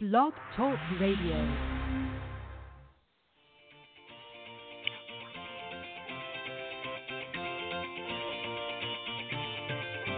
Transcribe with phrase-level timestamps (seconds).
[0.00, 1.34] Blog Talk Radio.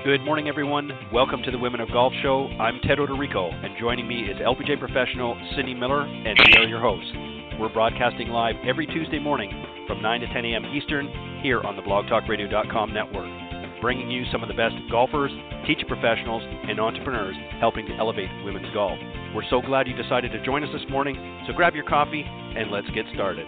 [0.05, 0.91] Good morning, everyone.
[1.15, 2.49] Welcome to the Women of Golf Show.
[2.61, 6.81] I'm Ted Oderico, and joining me is LPGA professional Cindy Miller, and we are your
[6.81, 7.11] hosts.
[7.59, 10.67] We're broadcasting live every Tuesday morning from 9 to 10 a.m.
[10.77, 13.40] Eastern here on the blogtalkradio.com network,
[13.81, 15.31] bringing you some of the best golfers,
[15.67, 18.99] teaching professionals, and entrepreneurs helping to elevate women's golf.
[19.35, 21.17] We're so glad you decided to join us this morning,
[21.47, 23.47] so grab your coffee and let's get started.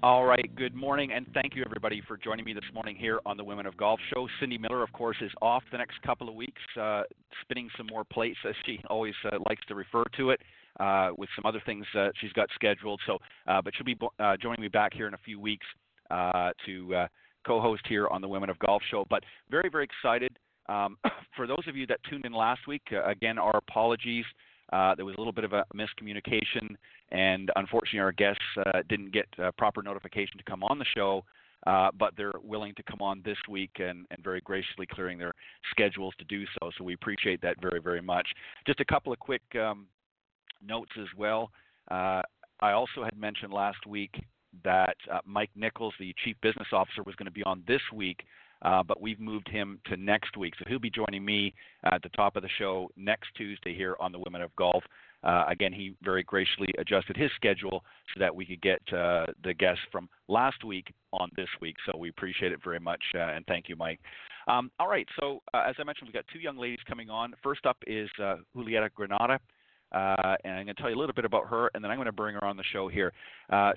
[0.00, 3.36] All right, good morning, and thank you everybody for joining me this morning here on
[3.36, 4.28] the Women of Golf Show.
[4.38, 7.02] Cindy Miller, of course, is off the next couple of weeks, uh,
[7.42, 10.40] spinning some more plates, as she always uh, likes to refer to it,
[10.78, 13.00] uh, with some other things uh, she's got scheduled.
[13.08, 15.66] So, uh, but she'll be uh, joining me back here in a few weeks
[16.08, 17.06] to
[17.44, 19.04] co-host here on the Women of Golf Show.
[19.10, 20.38] But very, very excited.
[20.68, 20.96] Um,
[21.36, 24.24] for those of you that tuned in last week, again, our apologies.
[24.72, 26.76] Uh, there was a little bit of a miscommunication,
[27.10, 31.24] and unfortunately, our guests uh, didn't get uh, proper notification to come on the show.
[31.66, 35.32] Uh, but they're willing to come on this week and, and, very graciously clearing their
[35.72, 36.70] schedules to do so.
[36.78, 38.28] So we appreciate that very, very much.
[38.64, 39.88] Just a couple of quick um,
[40.64, 41.50] notes as well.
[41.90, 42.22] Uh,
[42.60, 44.12] I also had mentioned last week
[44.62, 48.24] that uh, Mike Nichols, the Chief Business Officer, was going to be on this week
[48.62, 50.54] uh, but we've moved him to next week.
[50.58, 54.12] So he'll be joining me at the top of the show next Tuesday here on
[54.12, 54.82] the Women of Golf.
[55.24, 57.82] Uh, again, he very graciously adjusted his schedule
[58.14, 61.76] so that we could get uh, the guests from last week on this week.
[61.86, 64.00] So we appreciate it very much, uh, and thank you, Mike.
[64.46, 67.34] Um, all right, so uh, as I mentioned, we've got two young ladies coming on.
[67.42, 69.40] First up is uh, Julieta Granada.
[69.90, 71.96] Uh, and I'm going to tell you a little bit about her, and then I'm
[71.96, 73.10] going to bring her on the show here.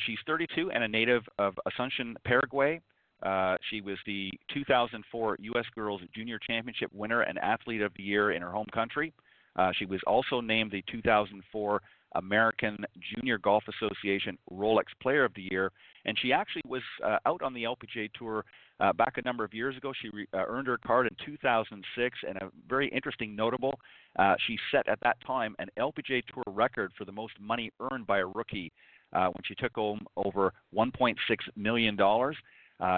[0.06, 2.82] She's 32 and a native of Asuncion, Paraguay.
[3.24, 5.66] Uh, she was the 2004 U.S.
[5.76, 9.14] Girls Junior Championship winner and Athlete of the Year in her home country.
[9.56, 11.82] Uh, she was also named the 2004
[12.16, 12.78] American
[13.16, 15.72] Junior Golf Association Rolex Player of the Year,
[16.06, 18.44] and she actually was uh, out on the LPGA Tour
[18.80, 19.94] uh, back a number of years ago.
[20.02, 23.80] She re- uh, earned her card in 2006, and a very interesting notable,
[24.20, 28.08] uh, she set at that time an LPGA Tour record for the most money earned
[28.08, 28.72] by a rookie
[29.14, 31.16] uh, when she took home over 1.6
[31.56, 32.36] million dollars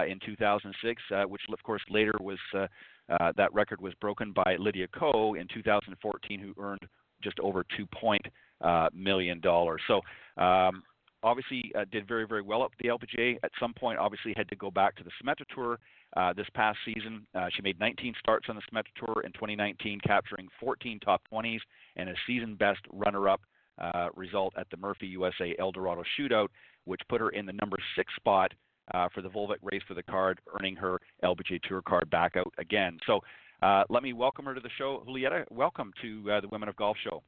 [0.08, 2.66] in 2006, uh, which of course later was uh,
[3.10, 6.80] uh, that record was broken by Lydia Ko in 2014, who earned
[7.22, 8.24] just over two point
[8.60, 9.80] uh, million dollars.
[9.86, 10.00] So.
[10.42, 10.82] Um,
[11.22, 13.38] obviously, uh, did very, very well at the LPGA.
[13.42, 15.78] At some point, obviously, had to go back to the Symetra Tour.
[16.14, 20.00] Uh, this past season, uh, she made 19 starts on the Symetra Tour in 2019,
[20.06, 21.60] capturing 14 top 20s
[21.96, 23.40] and a season best runner-up
[23.78, 26.48] uh, result at the Murphy USA El Dorado Shootout,
[26.84, 28.52] which put her in the number six spot
[28.92, 32.52] uh, for the Volvik race for the card, earning her LPGA Tour card back out
[32.58, 32.98] again.
[33.06, 33.20] So
[33.62, 35.02] uh, let me welcome her to the show.
[35.08, 37.22] Julieta, welcome to uh, the Women of Golf Show.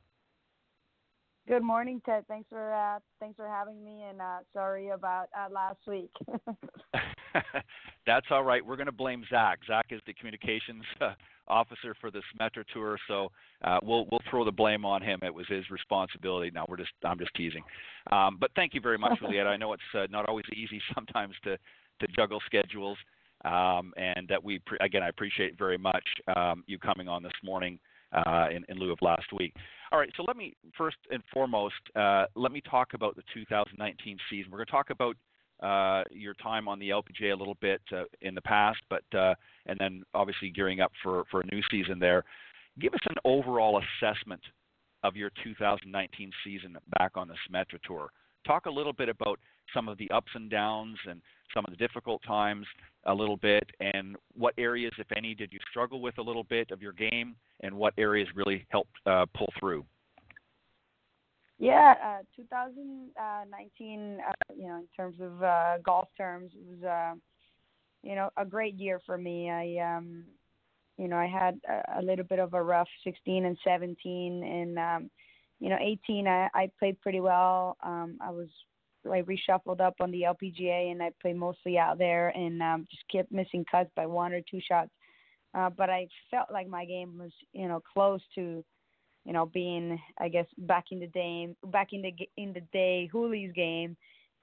[1.48, 2.24] Good morning, Ted.
[2.26, 6.10] Thanks for uh, thanks for having me, and uh, sorry about uh, last week.
[8.06, 8.64] That's all right.
[8.64, 9.60] We're going to blame Zach.
[9.66, 11.12] Zach is the communications uh,
[11.48, 13.30] officer for this Metro Tour, so
[13.64, 15.20] uh, we'll we'll throw the blame on him.
[15.22, 16.50] It was his responsibility.
[16.54, 17.62] Now we're just I'm just teasing.
[18.10, 19.46] Um, but thank you very much, Julieta.
[19.46, 21.56] I know it's uh, not always easy sometimes to
[22.00, 22.98] to juggle schedules,
[23.44, 26.04] um, and that we pre- again I appreciate very much
[26.36, 27.78] um, you coming on this morning
[28.12, 29.54] uh, in, in lieu of last week.
[29.92, 34.18] All right, so let me first and foremost uh, let me talk about the 2019
[34.30, 34.50] season.
[34.50, 35.16] We're going to talk about
[35.60, 39.34] uh, your time on the LPGA a little bit uh, in the past, but uh,
[39.66, 42.24] and then obviously gearing up for for a new season there.
[42.78, 44.42] Give us an overall assessment
[45.02, 48.10] of your 2019 season back on the Symetra Tour.
[48.46, 49.38] Talk a little bit about
[49.72, 51.20] some of the ups and downs and
[51.54, 52.66] some of the difficult times
[53.06, 56.70] a little bit, and what areas, if any, did you struggle with a little bit
[56.70, 59.84] of your game, and what areas really helped uh, pull through.
[61.58, 67.14] Yeah, uh, 2019, uh, you know, in terms of uh, golf terms, it was, uh,
[68.02, 69.50] you know, a great year for me.
[69.50, 70.24] I, um,
[70.98, 74.78] you know, I had a, a little bit of a rough 16 and 17, and
[74.78, 75.10] um,
[75.58, 77.78] you know, 18, I, I played pretty well.
[77.82, 78.48] Um, I was
[79.10, 83.08] I reshuffled up on the LPGA, and I played mostly out there, and um, just
[83.10, 84.90] kept missing cuts by one or two shots.
[85.54, 88.62] Uh, but I felt like my game was, you know, close to
[89.26, 93.10] you know, being I guess back in the day, back in the in the day,
[93.12, 93.96] Hooley's game,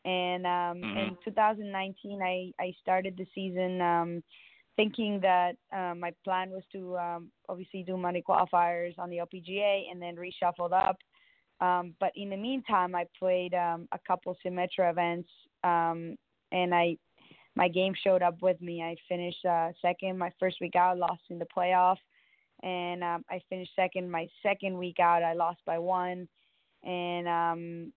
[0.03, 0.97] and um, mm-hmm.
[0.97, 4.23] in 2019, I I started the season um,
[4.75, 9.83] thinking that um, my plan was to um, obviously do Monday qualifiers on the LPGA
[9.89, 10.97] and then reshuffled up.
[11.61, 15.29] Um, but in the meantime, I played um, a couple Symetra events,
[15.63, 16.17] um,
[16.51, 16.97] and I
[17.55, 18.81] my game showed up with me.
[18.81, 21.97] I finished uh, second my first week out, lost in the playoff,
[22.63, 25.21] and um, I finished second my second week out.
[25.21, 26.27] I lost by one,
[26.83, 27.93] and um,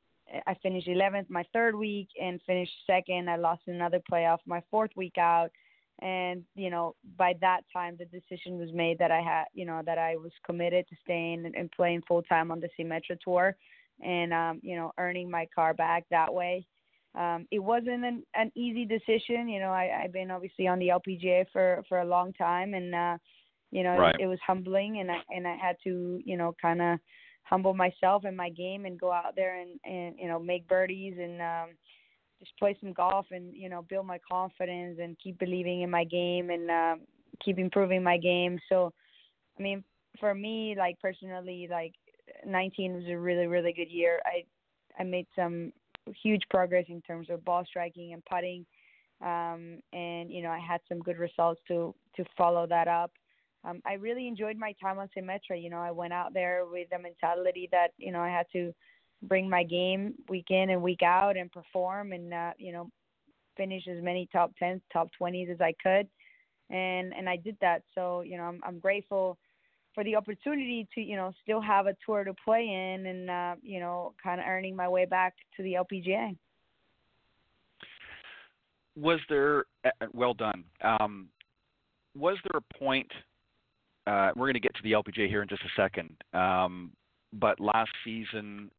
[0.47, 3.31] I finished 11th my third week and finished second.
[3.31, 5.51] I lost another playoff my fourth week out,
[6.01, 9.81] and you know by that time the decision was made that I had you know
[9.87, 13.57] that I was committed to staying and, playing full time on the Symetra tour,
[14.03, 16.67] and um, you know earning my car back that way
[17.17, 19.49] um, it wasn't an, an easy decision.
[19.49, 22.95] You know, I, I've been obviously on the LPGA for for a long time, and
[22.95, 23.17] uh,
[23.71, 24.15] you know, right.
[24.19, 26.99] it, it was humbling, and I and I had to you know kind of
[27.43, 31.15] humble myself and my game and go out there and and you know make birdies
[31.21, 31.77] and um,
[32.41, 36.05] just play some golf and you know build my confidence and keep believing in my
[36.05, 37.01] game and um,
[37.45, 38.59] keep improving my game.
[38.69, 38.93] So,
[39.59, 39.85] I mean,
[40.19, 41.93] for me, like personally, like
[42.47, 44.21] 19 was a really really good year.
[44.27, 44.45] I
[45.01, 45.73] I made some
[46.23, 48.67] huge progress in terms of ball striking and putting.
[49.23, 53.13] Um, and you know, I had some good results to to follow that up.
[53.65, 55.61] Um, I really enjoyed my time on Symetra.
[55.61, 58.73] You know, I went out there with the mentality that you know I had to
[59.23, 62.91] bring my game week in and week out and perform and uh, you know
[63.57, 66.09] finish as many top tens, top twenties as I could,
[66.71, 67.83] and and I did that.
[67.95, 69.39] So you know, I'm I'm grateful
[69.95, 73.55] for the opportunity to you know still have a tour to play in and uh,
[73.63, 76.37] you know kind of earning my way back to the LPGA.
[78.95, 80.65] Was there uh, well done?
[80.83, 81.29] Um,
[82.17, 83.11] was there a point?
[84.07, 86.15] Uh, we're going to get to the LPGA here in just a second.
[86.33, 86.93] Um,
[87.33, 88.71] but last season,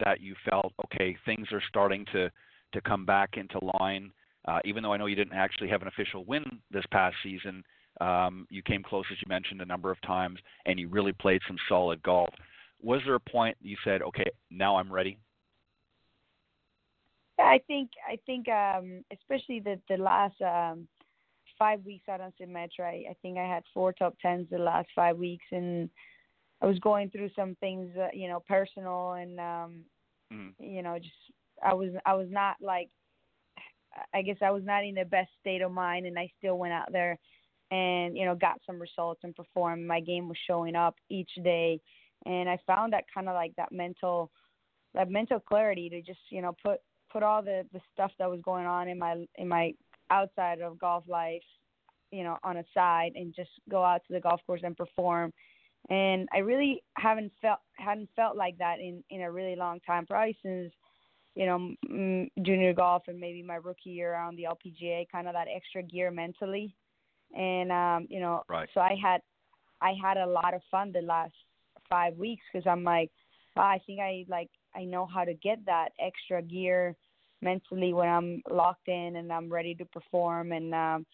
[0.00, 2.30] that you felt okay, things are starting to
[2.72, 4.10] to come back into line.
[4.46, 7.62] Uh, even though I know you didn't actually have an official win this past season,
[8.00, 11.40] um, you came close, as you mentioned, a number of times, and you really played
[11.46, 12.34] some solid golf.
[12.80, 15.18] Was there a point you said, "Okay, now I'm ready"?
[17.38, 20.88] I think I think um, especially the the last um,
[21.62, 24.88] five weeks out on Symetra, I, I think I had four top tens the last
[24.96, 25.88] five weeks, and
[26.60, 29.84] I was going through some things, uh, you know, personal, and um,
[30.32, 30.50] mm.
[30.58, 31.14] you know, just
[31.62, 32.88] I was I was not like,
[34.12, 36.72] I guess I was not in the best state of mind, and I still went
[36.72, 37.16] out there
[37.70, 41.80] and you know got some results and performed my game was showing up each day
[42.26, 44.30] and i found that kind of like that mental
[44.94, 46.80] that mental clarity to just you know put
[47.10, 49.72] put all the the stuff that was going on in my in my
[50.10, 51.42] outside of golf life
[52.10, 55.32] you know on a side and just go out to the golf course and perform
[55.90, 60.06] and i really haven't felt hadn't felt like that in in a really long time
[60.06, 60.72] probably since
[61.34, 65.48] you know junior golf and maybe my rookie year on the lpga kind of that
[65.54, 66.74] extra gear mentally
[67.34, 68.68] and um, you know, right.
[68.74, 69.20] so I had
[69.80, 71.32] I had a lot of fun the last
[71.88, 73.10] five weeks because I'm like,
[73.56, 76.96] wow, I think I like I know how to get that extra gear
[77.42, 81.06] mentally when I'm locked in and I'm ready to perform and um,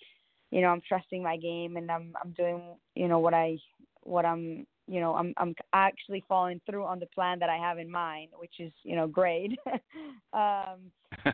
[0.50, 2.62] you know I'm trusting my game and I'm I'm doing
[2.94, 3.58] you know what I
[4.02, 7.78] what I'm you know I'm I'm actually following through on the plan that I have
[7.78, 9.58] in mind, which is you know great.
[10.32, 10.90] um,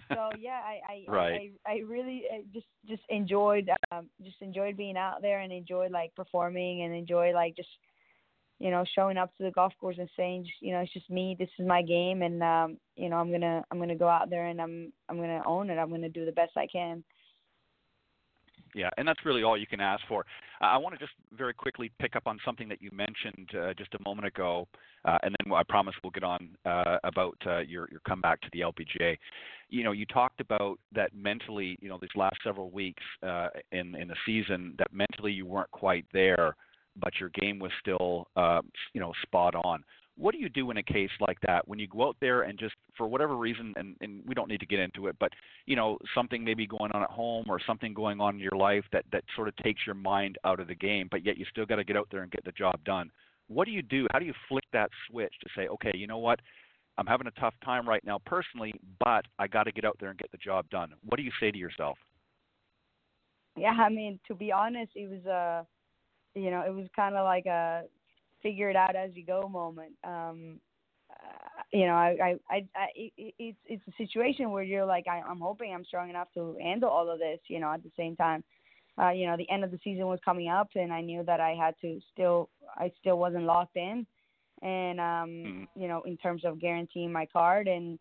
[0.08, 1.52] so yeah, I I, right.
[1.67, 5.93] I I really uh, just just enjoyed um, just enjoyed being out there and enjoyed
[5.93, 7.69] like performing and enjoy like just
[8.64, 11.37] you know showing up to the golf course and saying you know it's just me
[11.38, 14.46] this is my game and um you know i'm gonna i'm gonna go out there
[14.46, 17.05] and i'm i'm gonna own it i'm gonna do the best i can
[18.75, 20.26] yeah, and that's really all you can ask for.
[20.61, 23.94] I want to just very quickly pick up on something that you mentioned uh, just
[23.94, 24.66] a moment ago,
[25.04, 28.49] uh, and then I promise we'll get on uh, about uh, your your comeback to
[28.52, 29.16] the LPGA.
[29.68, 31.78] You know, you talked about that mentally.
[31.80, 35.71] You know, these last several weeks uh, in in the season, that mentally you weren't
[35.71, 36.56] quite there,
[36.96, 38.26] but your game was still
[38.92, 39.84] you know spot on.
[40.16, 41.66] What do you do in a case like that?
[41.66, 44.60] When you go out there and just for whatever reason and, and we don't need
[44.60, 45.30] to get into it but
[45.66, 48.84] you know something maybe going on at home or something going on in your life
[48.92, 51.66] that that sort of takes your mind out of the game but yet you still
[51.66, 53.10] got to get out there and get the job done.
[53.48, 54.06] What do you do?
[54.12, 56.40] How do you flick that switch to say okay you know what?
[56.96, 58.72] I'm having a tough time right now personally
[59.04, 60.92] but i got to get out there and get the job done.
[61.04, 61.98] What do you say to yourself?
[63.56, 65.64] Yeah i mean to be honest it was a uh,
[66.35, 67.85] you know it was kind of like a
[68.45, 69.93] figure it out as you go moment.
[70.05, 70.61] Um,
[71.11, 75.07] uh, you know, I, I, I, I it, it's it's a situation where you're like,
[75.09, 77.41] I, I'm hoping I'm strong enough to handle all of this.
[77.49, 78.45] You know, at the same time,
[79.00, 81.41] uh, you know, the end of the season was coming up, and I knew that
[81.41, 84.07] I had to still, I still wasn't locked in,
[84.62, 85.81] and um, mm-hmm.
[85.81, 87.99] you know, in terms of guaranteeing my card, and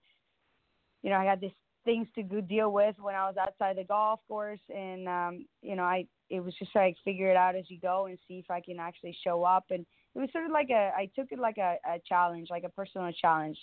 [1.01, 1.51] you know, I had this
[1.85, 5.75] things to go deal with when I was outside the golf course, and um, you
[5.75, 8.49] know, I it was just like figure it out as you go and see if
[8.49, 9.85] I can actually show up and
[10.15, 12.69] it was sort of like a I took it like a, a challenge, like a
[12.69, 13.57] personal challenge.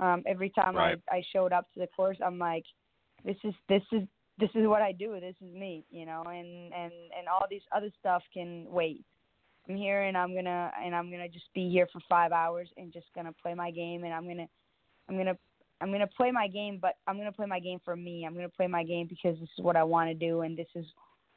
[0.00, 0.98] Um, every time right.
[1.10, 2.64] I, I showed up to the course, I'm like,
[3.24, 4.02] this is this is
[4.38, 5.18] this is what I do.
[5.20, 9.04] This is me, you know, and and and all these other stuff can wait.
[9.68, 12.92] I'm here and I'm gonna and I'm gonna just be here for five hours and
[12.92, 14.48] just gonna play my game and I'm gonna
[15.08, 15.36] I'm gonna
[15.82, 18.24] I'm gonna play my game, but I'm gonna play my game for me.
[18.24, 20.68] I'm gonna play my game because this is what I want to do and this
[20.76, 20.86] is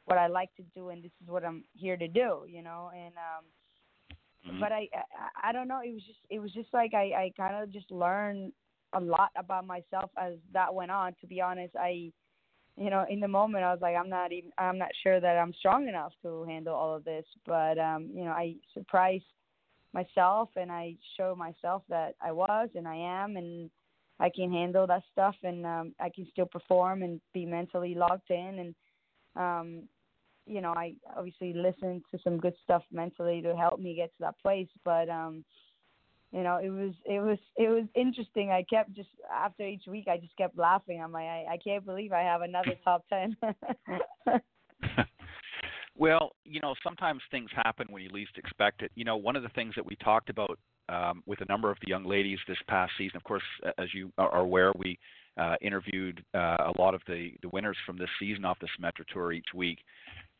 [0.04, 2.90] what I like to do and this is what I'm here to do, you know.
[2.94, 4.14] And um,
[4.48, 4.60] mm-hmm.
[4.60, 5.80] but I, I I don't know.
[5.84, 8.52] It was just it was just like I I kind of just learned
[8.92, 11.14] a lot about myself as that went on.
[11.20, 12.12] To be honest, I
[12.76, 15.38] you know, in the moment I was like, I'm not even, I'm not sure that
[15.38, 17.24] I'm strong enough to handle all of this.
[17.46, 19.24] But um, you know, I surprised
[19.92, 23.70] myself and I showed myself that I was and I am and
[24.18, 28.30] I can handle that stuff and um, I can still perform and be mentally locked
[28.30, 28.74] in and
[29.36, 29.88] um,
[30.46, 34.20] you know, I obviously listened to some good stuff mentally to help me get to
[34.20, 34.68] that place.
[34.84, 35.44] But um,
[36.32, 38.50] you know, it was it was it was interesting.
[38.50, 41.02] I kept just after each week, I just kept laughing.
[41.02, 43.36] I'm like, I, I can't believe I have another top ten.
[45.96, 48.92] well, you know, sometimes things happen when you least expect it.
[48.94, 51.78] You know, one of the things that we talked about um, with a number of
[51.80, 53.42] the young ladies this past season, of course,
[53.78, 54.98] as you are aware, we
[55.36, 59.04] uh, interviewed uh, a lot of the the winners from this season off the Symetra
[59.12, 59.78] Tour each week.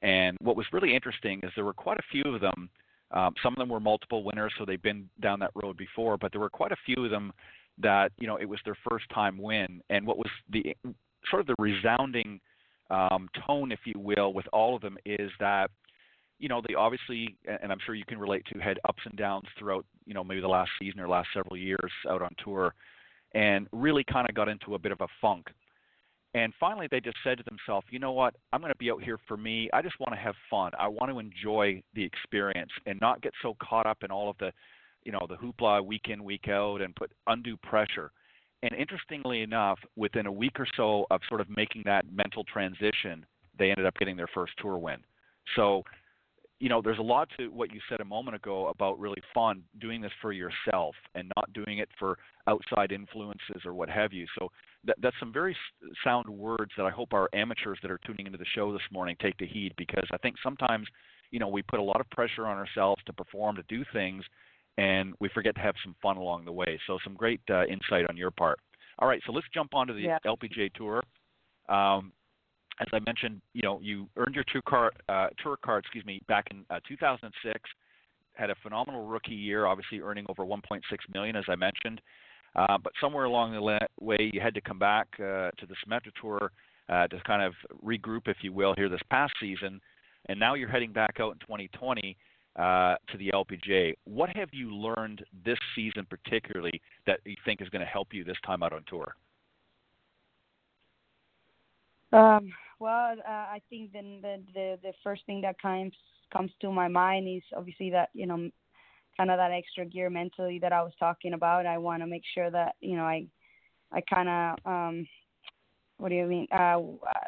[0.02, 2.70] And what was really interesting is there were quite a few of them
[3.12, 6.32] um, some of them were multiple winners, so they've been down that road before, but
[6.32, 7.32] there were quite a few of them
[7.78, 9.80] that you know it was their first time win.
[9.90, 10.76] And what was the
[11.30, 12.40] sort of the resounding
[12.90, 15.70] um, tone, if you will, with all of them is that
[16.38, 19.46] you know they obviously, and I'm sure you can relate to, had ups and downs
[19.58, 22.74] throughout you know maybe the last season or last several years out on tour,
[23.34, 25.46] and really kind of got into a bit of a funk.
[26.34, 28.34] And finally, they just said to themselves, you know what?
[28.52, 29.70] I'm going to be out here for me.
[29.72, 30.72] I just want to have fun.
[30.78, 34.36] I want to enjoy the experience and not get so caught up in all of
[34.36, 34.52] the,
[35.02, 38.10] you know, the hoopla week in, week out and put undue pressure.
[38.62, 43.24] And interestingly enough, within a week or so of sort of making that mental transition,
[43.58, 44.98] they ended up getting their first tour win.
[45.54, 45.84] So
[46.58, 49.62] you know, there's a lot to what you said a moment ago about really fun
[49.78, 54.26] doing this for yourself and not doing it for outside influences or what have you.
[54.38, 54.48] So
[54.84, 55.54] that, that's some very
[56.02, 59.16] sound words that I hope our amateurs that are tuning into the show this morning
[59.20, 60.86] take to heed because I think sometimes,
[61.30, 64.24] you know, we put a lot of pressure on ourselves to perform, to do things,
[64.78, 66.78] and we forget to have some fun along the way.
[66.86, 68.58] So some great uh, insight on your part.
[68.98, 70.18] All right, so let's jump onto the yeah.
[70.24, 71.02] LPGA Tour.
[71.68, 72.12] Um,
[72.80, 76.20] as I mentioned, you know, you earned your tour card, uh, tour card, excuse me,
[76.28, 77.60] back in uh, 2006.
[78.34, 80.80] Had a phenomenal rookie year, obviously earning over 1.6
[81.14, 82.02] million, as I mentioned.
[82.54, 83.62] Uh, but somewhere along the
[84.00, 86.52] way, you had to come back uh, to the Symetra Tour
[86.88, 87.54] uh, to kind of
[87.84, 89.80] regroup, if you will, here this past season.
[90.28, 92.16] And now you're heading back out in 2020
[92.56, 93.94] uh, to the LPGA.
[94.04, 98.24] What have you learned this season, particularly, that you think is going to help you
[98.24, 99.14] this time out on tour?
[102.12, 105.92] Um, well, uh, I think then the, the the first thing that comes
[106.32, 108.50] comes to my mind is obviously that you know
[109.16, 111.66] kind of that extra gear mentally that I was talking about.
[111.66, 113.26] I want to make sure that you know I
[113.92, 115.06] I kind of um
[115.98, 116.78] what do you mean uh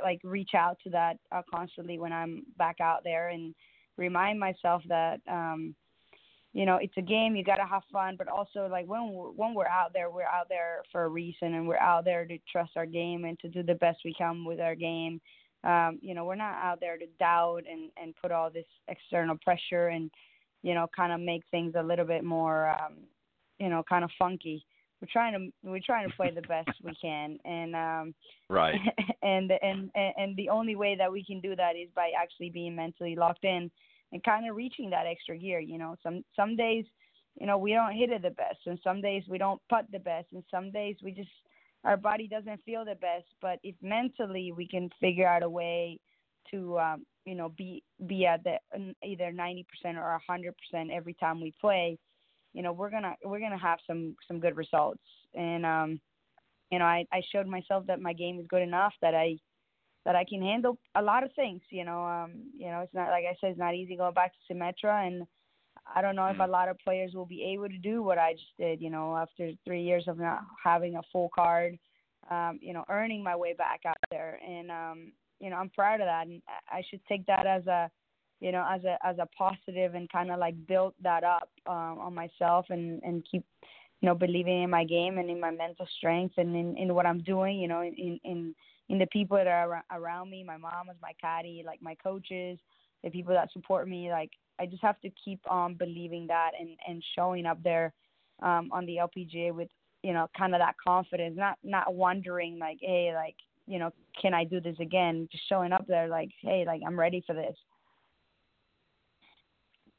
[0.03, 3.55] like reach out to that uh, constantly when I'm back out there and
[3.97, 5.75] remind myself that um
[6.53, 9.31] you know it's a game you got to have fun but also like when we're,
[9.31, 12.39] when we're out there we're out there for a reason and we're out there to
[12.51, 15.21] trust our game and to do the best we can with our game
[15.65, 19.37] um you know we're not out there to doubt and and put all this external
[19.43, 20.11] pressure and
[20.63, 22.95] you know kind of make things a little bit more um
[23.59, 24.65] you know kind of funky.
[25.01, 27.39] We're trying to we're trying to play the best we can.
[27.45, 28.15] And um
[28.49, 28.79] right.
[29.23, 32.75] and and and the only way that we can do that is by actually being
[32.75, 33.71] mentally locked in
[34.13, 35.61] and kind of reaching that extra gear.
[35.61, 36.85] You know, some some days,
[37.41, 39.99] you know, we don't hit it the best, and some days we don't putt the
[39.99, 41.31] best, and some days we just
[41.89, 43.25] our body doesn't feel the best.
[43.41, 45.99] But if mentally we can figure out a way
[46.51, 48.59] to, um, you know, be be at the
[49.03, 49.65] either 90%
[49.97, 50.53] or 100%
[50.93, 51.99] every time we play,
[52.53, 55.03] you know, we're gonna we're gonna have some some good results.
[55.35, 56.01] And um,
[56.71, 59.39] you know, I I showed myself that my game is good enough that I
[60.05, 61.63] that I can handle a lot of things.
[61.71, 64.33] You know, um, you know, it's not like I said, it's not easy going back
[64.33, 65.27] to Symetra, and
[65.95, 66.51] I don't know if a mm.
[66.51, 68.81] lot of players will be able to do what I just did.
[68.81, 71.79] You know, after three years of not having a full card,
[72.31, 76.01] um, you know, earning my way back out there, and um, you know, I'm proud
[76.01, 77.91] of that, and I should take that as a
[78.41, 81.99] you know as a as a positive and kind of like build that up um,
[81.99, 85.87] on myself and and keep you know believing in my game and in my mental
[85.97, 88.55] strength and in in what I'm doing you know in in
[88.89, 90.43] in the people that are around me.
[90.43, 92.59] My mom is my caddy, like my coaches,
[93.05, 94.11] the people that support me.
[94.11, 94.31] Like
[94.61, 97.93] I just have to keep on believing that and and showing up there
[98.43, 99.69] um, on the LPGA with
[100.03, 103.37] you know kind of that confidence, not not wondering like hey like
[103.69, 105.29] you know, can I do this again?
[105.31, 107.55] Just showing up there, like, hey, like I'm ready for this.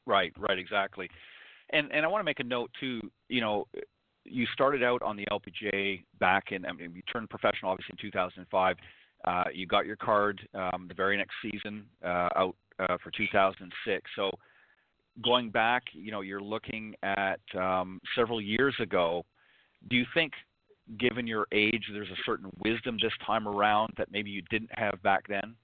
[0.06, 1.08] Right, right, exactly.
[1.72, 3.00] And and I want to make a note too.
[3.28, 3.68] You know,
[4.24, 6.66] you started out on the LPGA back in.
[6.66, 8.76] I mean, you turned professional obviously in 2005.
[9.24, 14.10] Uh, you got your card um, the very next season uh, out uh, for 2006.
[14.16, 14.30] So
[15.24, 19.24] going back, you know, you're looking at um, several years ago.
[19.88, 20.32] Do you think,
[20.98, 25.02] given your age, there's a certain wisdom this time around that maybe you didn't have
[25.02, 25.54] back then?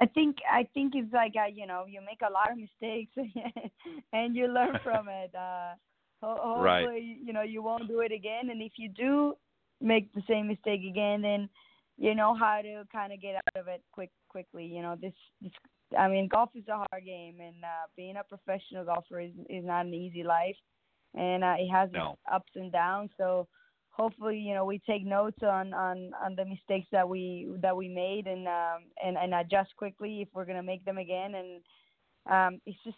[0.00, 3.12] I think I think it's like uh, you know you make a lot of mistakes
[4.12, 5.34] and you learn from it.
[5.34, 5.74] Uh,
[6.22, 7.02] hopefully, right.
[7.22, 8.50] you know you won't do it again.
[8.50, 9.34] And if you do
[9.80, 11.48] make the same mistake again, then
[11.96, 14.66] you know how to kind of get out of it quick quickly.
[14.66, 15.52] You know this this
[15.98, 19.64] I mean golf is a hard game, and uh, being a professional golfer is is
[19.64, 20.56] not an easy life,
[21.14, 22.18] and uh, it has no.
[22.32, 23.10] ups and downs.
[23.16, 23.46] So
[23.94, 27.88] hopefully you know we take notes on on on the mistakes that we that we
[27.88, 31.62] made and um and and adjust quickly if we're going to make them again and
[32.30, 32.96] um it's just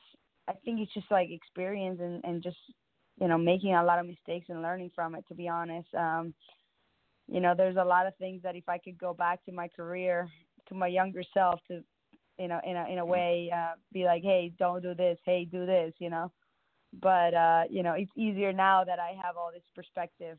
[0.49, 2.57] i think it's just like experience and and just
[3.21, 6.33] you know making a lot of mistakes and learning from it to be honest um
[7.29, 9.69] you know there's a lot of things that if i could go back to my
[9.69, 10.29] career
[10.67, 11.83] to my younger self to
[12.39, 15.45] you know in a in a way uh be like hey don't do this hey
[15.45, 16.31] do this you know
[17.01, 20.39] but uh you know it's easier now that i have all this perspective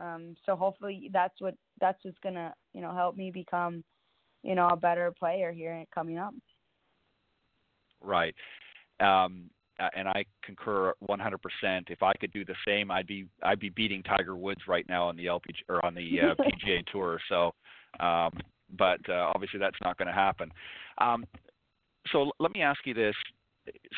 [0.00, 3.84] um, so hopefully that's what that's what's gonna you know help me become
[4.42, 6.34] you know a better player here coming up.
[8.00, 8.34] Right.
[9.00, 9.50] Um,
[9.96, 11.38] and I concur 100%.
[11.88, 15.08] If I could do the same, I'd be I'd be beating Tiger Woods right now
[15.08, 17.18] on the LPG or on the uh, PGA Tour.
[17.28, 17.52] So,
[18.00, 18.32] um,
[18.76, 20.50] but uh, obviously that's not going to happen.
[20.98, 21.24] Um,
[22.12, 23.14] so let me ask you this: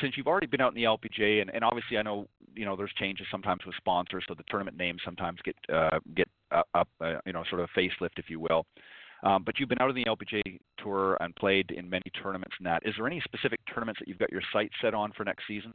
[0.01, 2.75] since you've already been out in the LPGA, and, and obviously I know you know
[2.75, 7.15] there's changes sometimes with sponsors, so the tournament names sometimes get uh, get up, uh,
[7.25, 8.65] you know, sort of a facelift, if you will.
[9.23, 12.67] Um, but you've been out on the LPGA tour and played in many tournaments and
[12.67, 12.83] that.
[12.85, 15.73] Is there any specific tournaments that you've got your sights set on for next season?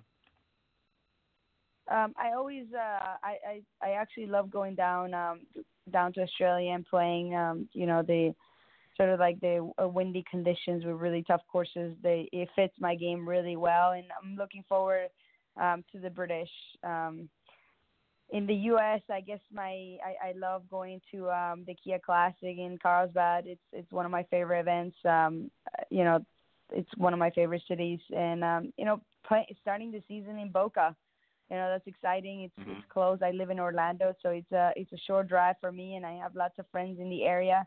[1.90, 5.40] Um, I always, uh, I, I, I actually love going down, um,
[5.90, 8.32] down to Australia and playing, um, you know, the
[9.00, 11.96] sort of like the uh, windy conditions with really tough courses.
[12.02, 15.08] They it fits my game really well, and I'm looking forward
[15.58, 16.50] um, to the British.
[16.84, 17.30] Um,
[18.32, 22.36] in the U.S., I guess my I, I love going to um, the Kia Classic
[22.42, 23.46] in Carlsbad.
[23.46, 24.96] It's it's one of my favorite events.
[25.08, 25.50] Um,
[25.88, 26.22] you know,
[26.70, 30.50] it's one of my favorite cities, and um, you know, play, starting the season in
[30.50, 30.94] Boca.
[31.50, 32.42] You know, that's exciting.
[32.42, 32.78] It's mm-hmm.
[32.78, 33.20] it's close.
[33.24, 36.12] I live in Orlando, so it's a it's a short drive for me, and I
[36.18, 37.66] have lots of friends in the area.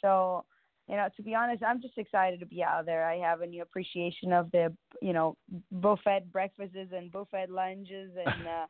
[0.00, 0.44] So
[0.88, 3.08] you know, to be honest, I'm just excited to be out there.
[3.08, 5.36] I have a new appreciation of the, you know,
[5.70, 8.66] buffet breakfasts and buffet lunches, and uh,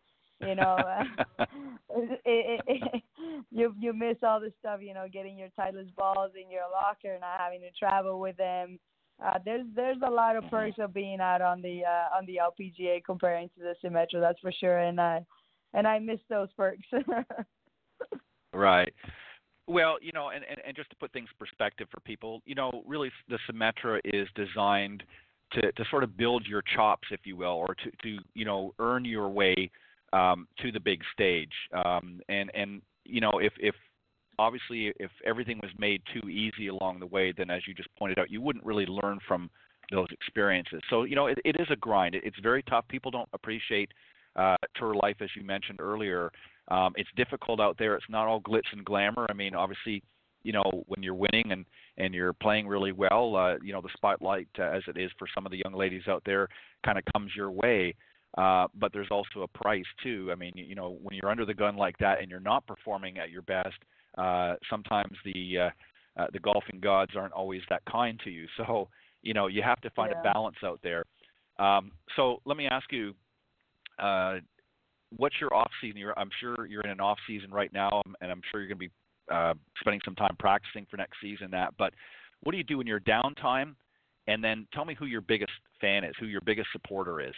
[0.46, 1.04] you know, uh,
[1.90, 3.02] it, it, it,
[3.50, 7.12] you you miss all the stuff, you know, getting your Titleist balls in your locker,
[7.12, 8.78] and not having to travel with them.
[9.24, 12.38] Uh, there's there's a lot of perks of being out on the uh, on the
[12.42, 15.24] LPGA comparing to the Symetra, that's for sure, and I
[15.74, 16.86] and I miss those perks.
[18.54, 18.92] right.
[19.70, 22.56] Well, you know, and, and, and just to put things in perspective for people, you
[22.56, 25.04] know, really the Symetra is designed
[25.52, 28.74] to, to sort of build your chops, if you will, or to, to you know,
[28.80, 29.70] earn your way
[30.12, 31.52] um, to the big stage.
[31.72, 33.76] Um, and, and, you know, if, if
[34.40, 38.18] obviously if everything was made too easy along the way, then as you just pointed
[38.18, 39.48] out, you wouldn't really learn from
[39.92, 40.80] those experiences.
[40.90, 42.16] So, you know, it, it is a grind.
[42.16, 42.86] It, it's very tough.
[42.88, 43.92] People don't appreciate
[44.34, 46.32] uh, tour life, as you mentioned earlier.
[46.70, 47.94] Um, it's difficult out there.
[47.96, 49.26] It's not all glitz and glamour.
[49.28, 50.02] I mean, obviously,
[50.42, 51.64] you know, when you're winning and
[51.98, 55.26] and you're playing really well, uh, you know, the spotlight, uh, as it is for
[55.34, 56.48] some of the young ladies out there,
[56.84, 57.94] kind of comes your way.
[58.38, 60.30] Uh, but there's also a price too.
[60.30, 63.18] I mean, you know, when you're under the gun like that and you're not performing
[63.18, 63.74] at your best,
[64.16, 65.70] uh, sometimes the uh,
[66.20, 68.46] uh, the golfing gods aren't always that kind to you.
[68.56, 68.88] So,
[69.22, 70.20] you know, you have to find yeah.
[70.20, 71.04] a balance out there.
[71.58, 73.14] Um, so let me ask you,
[73.98, 74.36] uh,
[75.16, 75.98] what's your off season?
[75.98, 78.68] You're, I'm sure you're in an off season right now, um, and I'm sure you're
[78.68, 78.92] going to be
[79.32, 81.50] uh, spending some time practicing for next season.
[81.50, 81.92] That, but
[82.42, 83.74] what do you do in your downtime?
[84.26, 87.34] And then tell me who your biggest fan is, who your biggest supporter is.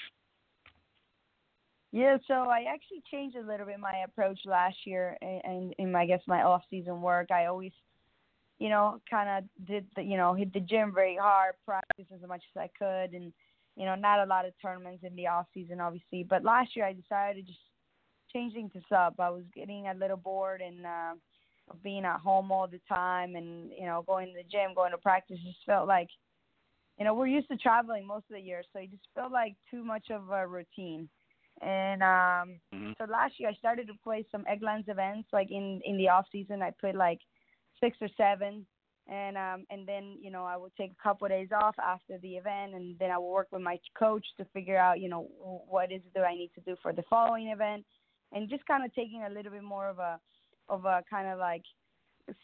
[1.92, 5.94] Yeah, so I actually changed a little bit my approach last year, and in, in
[5.94, 7.72] I guess my off season work, I always,
[8.58, 12.26] you know, kind of did the, you know, hit the gym very hard, practice as
[12.26, 13.32] much as I could, and
[13.76, 16.24] you know, not a lot of tournaments in the off season, obviously.
[16.28, 17.58] But last year, I decided to just
[18.32, 19.18] changing to sub.
[19.18, 21.14] I was getting a little bored and uh,
[21.82, 24.98] being at home all the time, and you know, going to the gym, going to
[24.98, 25.38] practice.
[25.44, 26.08] Just felt like,
[26.98, 29.54] you know, we're used to traveling most of the year, so it just felt like
[29.70, 31.08] too much of a routine.
[31.60, 32.92] And um mm-hmm.
[32.98, 36.26] so last year, I started to play some Egglands events, like in in the off
[36.32, 36.62] season.
[36.62, 37.20] I played like
[37.80, 38.66] six or seven,
[39.12, 42.16] and um, and then you know I would take a couple of days off after
[42.18, 45.28] the event, and then I would work with my coach to figure out you know
[45.38, 47.84] what is it that I need to do for the following event,
[48.32, 50.18] and just kind of taking a little bit more of a
[50.70, 51.62] of a kind of like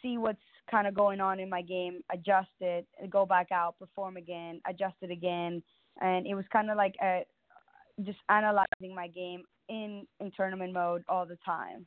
[0.02, 0.38] see what's
[0.70, 4.96] kind of going on in my game, adjust it, go back out, perform again, adjust
[5.00, 5.62] it again,
[6.02, 7.24] and it was kind of like a,
[8.04, 11.86] just analyzing my game in in tournament mode all the time,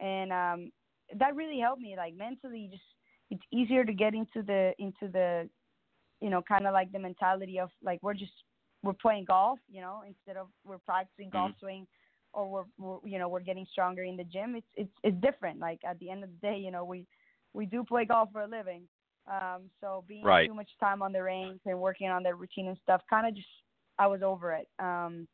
[0.00, 0.72] and um,
[1.16, 2.68] that really helped me like mentally.
[2.72, 2.82] Just
[3.30, 5.48] it's easier to get into the into the,
[6.20, 8.32] you know, kind of like the mentality of like we're just
[8.82, 11.60] we're playing golf, you know, instead of we're practicing golf Mm-hmm.
[11.60, 11.86] swing
[12.32, 14.54] or we're, we're you know we're getting stronger in the gym.
[14.56, 15.58] It's it's it's different.
[15.58, 17.06] Like at the end of the day, you know, we
[17.54, 18.82] we do play golf for a living.
[19.28, 20.46] Um, so being Right.
[20.46, 23.34] too much time on the range and working on the routine and stuff, kind of
[23.34, 23.48] just
[23.98, 24.68] I was over it.
[24.78, 25.26] Um,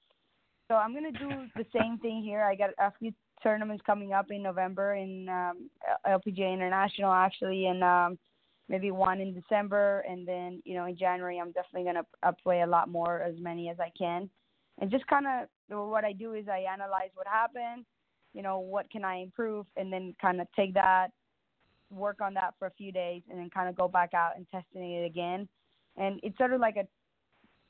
[0.69, 2.43] so I'm gonna do the same thing here.
[2.43, 5.71] I got a few tournaments coming up in November in um,
[6.07, 8.19] LPGA International actually, and um,
[8.69, 12.67] maybe one in December, and then you know in January I'm definitely gonna play a
[12.67, 14.29] lot more, as many as I can,
[14.81, 15.49] and just kind of
[15.89, 17.85] what I do is I analyze what happened,
[18.35, 21.09] you know what can I improve, and then kind of take that,
[21.91, 24.47] work on that for a few days, and then kind of go back out and
[24.51, 25.49] testing it again,
[25.97, 26.87] and it's sort of like a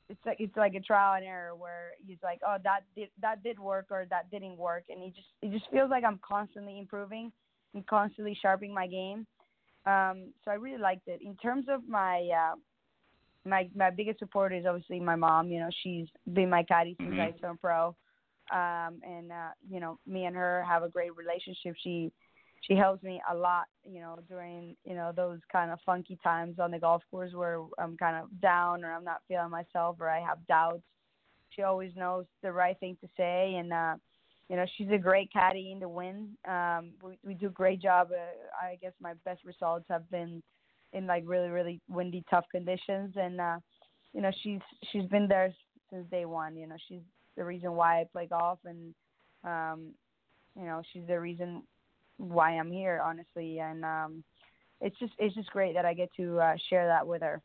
[0.09, 3.43] it's like it's like a trial and error where he's like, oh that did that
[3.43, 6.77] did work or that didn't work, and it just it just feels like I'm constantly
[6.79, 7.31] improving
[7.73, 9.25] and constantly sharpening my game.
[9.85, 11.21] Um, so I really liked it.
[11.21, 12.55] In terms of my uh,
[13.45, 15.49] my my biggest support is obviously my mom.
[15.49, 17.19] You know, she's been my caddy since Mhm.
[17.19, 17.95] I turned pro,
[18.51, 21.75] um, and uh, you know, me and her have a great relationship.
[21.81, 22.11] She
[22.67, 26.59] she helps me a lot, you know, during you know those kind of funky times
[26.59, 30.09] on the golf course where I'm kind of down or I'm not feeling myself or
[30.09, 30.83] I have doubts.
[31.49, 33.95] She always knows the right thing to say, and uh,
[34.49, 36.29] you know, she's a great caddy in the wind.
[36.47, 38.09] Um, we we do a great job.
[38.11, 40.41] Uh, I guess my best results have been
[40.93, 43.57] in like really really windy, tough conditions, and uh,
[44.13, 45.53] you know, she's she's been there
[45.91, 46.55] since day one.
[46.55, 47.01] You know, she's
[47.35, 48.93] the reason why I play golf, and
[49.43, 49.93] um,
[50.55, 51.63] you know, she's the reason
[52.17, 54.23] why I'm here, honestly, and um,
[54.81, 57.41] it's just it's just great that I get to uh, share that with her.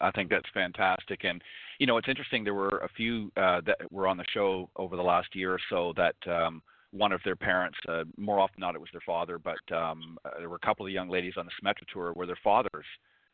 [0.00, 1.24] I think that's fantastic.
[1.24, 1.42] And
[1.78, 2.44] you know, it's interesting.
[2.44, 5.60] There were a few uh, that were on the show over the last year or
[5.70, 9.02] so that um, one of their parents, uh, more often than not, it was their
[9.04, 12.12] father, but um, uh, there were a couple of young ladies on the Symetra tour
[12.12, 12.86] where their fathers,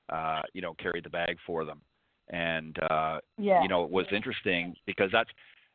[0.08, 1.82] uh, you know, carried the bag for them.
[2.30, 3.62] And uh, Yeah.
[3.62, 5.30] you know, it was interesting because that's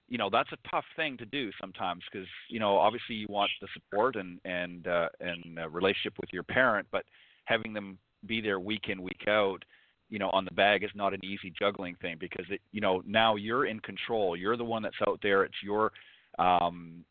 [0.08, 3.50] you know that's a tough thing to do sometimes because you know obviously you want
[3.62, 7.06] the support and and uh, and uh, relationship with your parent, but
[7.46, 9.63] having them be there week in week out,
[10.10, 13.02] you know, on the bag is not an easy juggling thing because it you know
[13.06, 14.36] now you're in control.
[14.36, 15.44] You're the one that's out there.
[15.44, 15.91] It's your
[16.39, 17.04] um,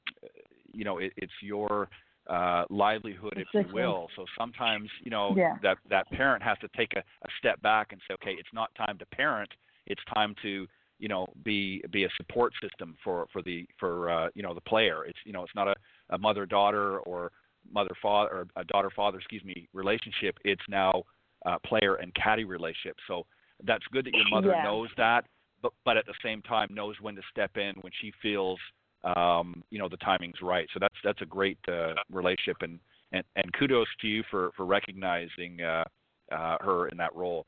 [0.72, 1.88] you know it, it's your
[2.28, 4.08] uh, livelihood, if you will.
[4.16, 5.56] So sometimes you know Yeah.
[5.62, 8.74] that that parent has to take a, a step back and say, okay, it's not
[8.76, 9.50] time to parent.
[9.86, 10.66] It's time to
[10.98, 14.60] you know be be a support system for for the for uh, you know the
[14.60, 15.04] player.
[15.04, 15.74] It's you know it's not a,
[16.10, 17.32] a mother daughter or
[17.72, 20.38] mother father or a daughter father excuse me relationship.
[20.44, 21.02] It's now
[21.46, 22.96] uh, player and caddy relationship.
[23.06, 23.26] So
[23.64, 24.64] that's good that your mother Yeah.
[24.64, 25.26] knows that,
[25.62, 28.58] but but at the same time knows when to step in when she feels
[29.04, 30.68] um, you know the timing's right.
[30.72, 32.78] So that's that's a great uh, relationship, and,
[33.12, 35.84] and and kudos to you for for recognizing uh,
[36.32, 37.46] uh, her in that role.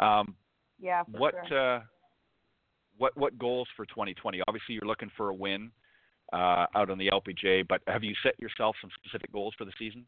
[0.00, 0.34] Um,
[0.80, 1.04] Yeah.
[1.04, 1.82] For what sure.
[2.98, 4.42] What what goals for 2020?
[4.46, 5.70] Obviously, you're looking for a win
[6.32, 9.72] uh, out on the LPGA, but have you set yourself some specific goals for the
[9.78, 10.04] season?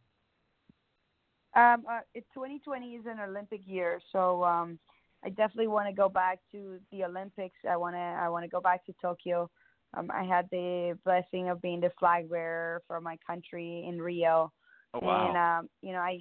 [1.56, 4.78] Um, uh, it, 2020 is an Olympic year, so um,
[5.24, 7.56] I definitely want to go back to the Olympics.
[7.68, 9.48] I want to I want to go back to Tokyo.
[9.96, 14.52] Um, I had the blessing of being the flag bearer for my country in Rio,
[14.94, 15.28] Oh wow!
[15.28, 16.18] and um, you know I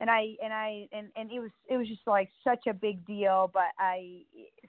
[0.00, 3.06] and I and I and and it was it was just like such a big
[3.06, 3.50] deal.
[3.52, 4.22] But I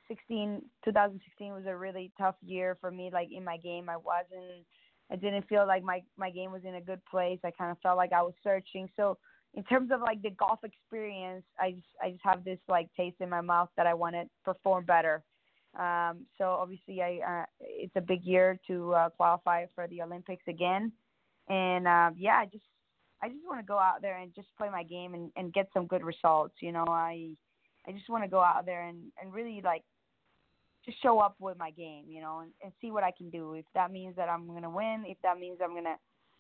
[0.08, 3.10] 16 2016 was a really tough year for me.
[3.12, 4.66] Like in my game, I wasn't.
[5.10, 7.40] I didn't feel like my my game was in a good place.
[7.44, 8.90] I kind of felt like I was searching.
[8.98, 9.18] So
[9.54, 13.18] in terms of like the golf experience, I just I just have this like taste
[13.22, 15.24] in my mouth that I want to perform better.
[15.80, 20.44] Um, so obviously, I uh, it's a big year to uh, qualify for the Olympics
[20.50, 20.92] again,
[21.48, 22.66] and uh, yeah, I just
[23.24, 25.70] I just want to go out there and just play my game and, and get
[25.74, 26.56] some good results.
[26.62, 27.32] You know, I
[27.88, 29.84] I just want to go out there and and really like
[30.86, 32.06] just show up with my game.
[32.08, 33.54] You know, and, and see what I can do.
[33.54, 35.98] If that means that I'm gonna win, if that means I'm gonna,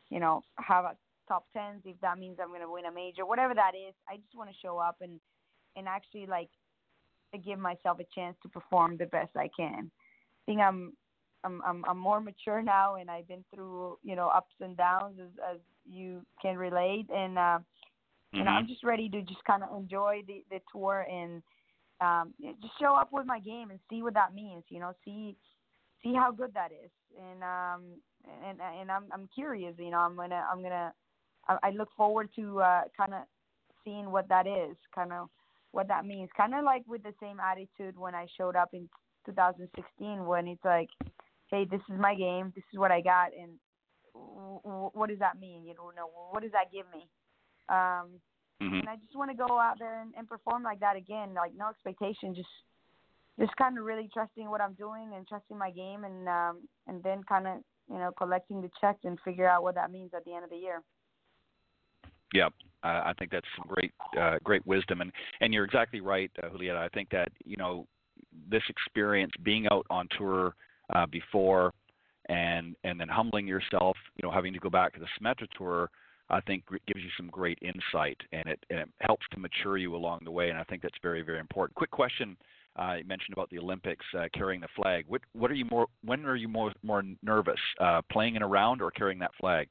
[0.09, 0.95] you know, have a
[1.27, 4.35] top tens, if that means I'm gonna win a major, whatever that is, I just
[4.35, 5.19] want to show up and
[5.75, 6.49] and actually like
[7.45, 9.89] give myself a chance to perform the best I can.
[9.89, 10.93] I think I'm
[11.43, 15.19] I'm I'm I'm more mature now and I've been through, you know, ups and downs
[15.19, 17.59] as as you can relate and uh
[18.33, 18.39] Mm-hmm.
[18.39, 21.43] You know, I'm just ready to just kind of enjoy the the tour and
[21.99, 24.63] um, just show up with my game and see what that means.
[24.69, 25.35] You know, see
[26.01, 26.91] see how good that is.
[27.19, 27.83] And um,
[28.47, 29.75] and and I'm I'm curious.
[29.77, 30.93] You know, I'm gonna I'm gonna
[31.49, 33.23] I, I look forward to uh, kind of
[33.83, 35.27] seeing what that is, kind of
[35.71, 36.29] what that means.
[36.37, 38.87] Kind of like with the same attitude when I showed up in
[39.25, 40.89] 2016, when it's like,
[41.49, 43.51] hey, this is my game, this is what I got, and
[44.13, 45.65] what does that mean?
[45.65, 47.07] You don't know, what does that give me?
[47.69, 48.19] Um,
[48.61, 48.79] mm-hmm.
[48.79, 51.51] And I just want to go out there and, and perform like that again, like
[51.57, 52.49] no expectation, just
[53.39, 57.01] just kind of really trusting what I'm doing and trusting my game, and um, and
[57.01, 57.57] then kind of
[57.89, 60.49] you know collecting the checks and figure out what that means at the end of
[60.49, 60.81] the year.
[62.33, 66.31] Yep, uh, I think that's some great uh, great wisdom, and and you're exactly right,
[66.41, 66.77] uh, Julieta.
[66.77, 67.87] I think that you know
[68.49, 70.55] this experience being out on tour
[70.93, 71.73] uh, before,
[72.29, 75.89] and and then humbling yourself, you know, having to go back to the Symetra tour.
[76.29, 79.93] I think gives you some great insight, and it, and it helps to mature you
[79.95, 80.49] along the way.
[80.49, 81.75] And I think that's very, very important.
[81.75, 82.37] Quick question:
[82.79, 85.03] uh, you mentioned about the Olympics uh, carrying the flag.
[85.07, 85.87] What, what are you more?
[86.05, 89.67] When are you more more nervous, uh, playing in a round or carrying that flag?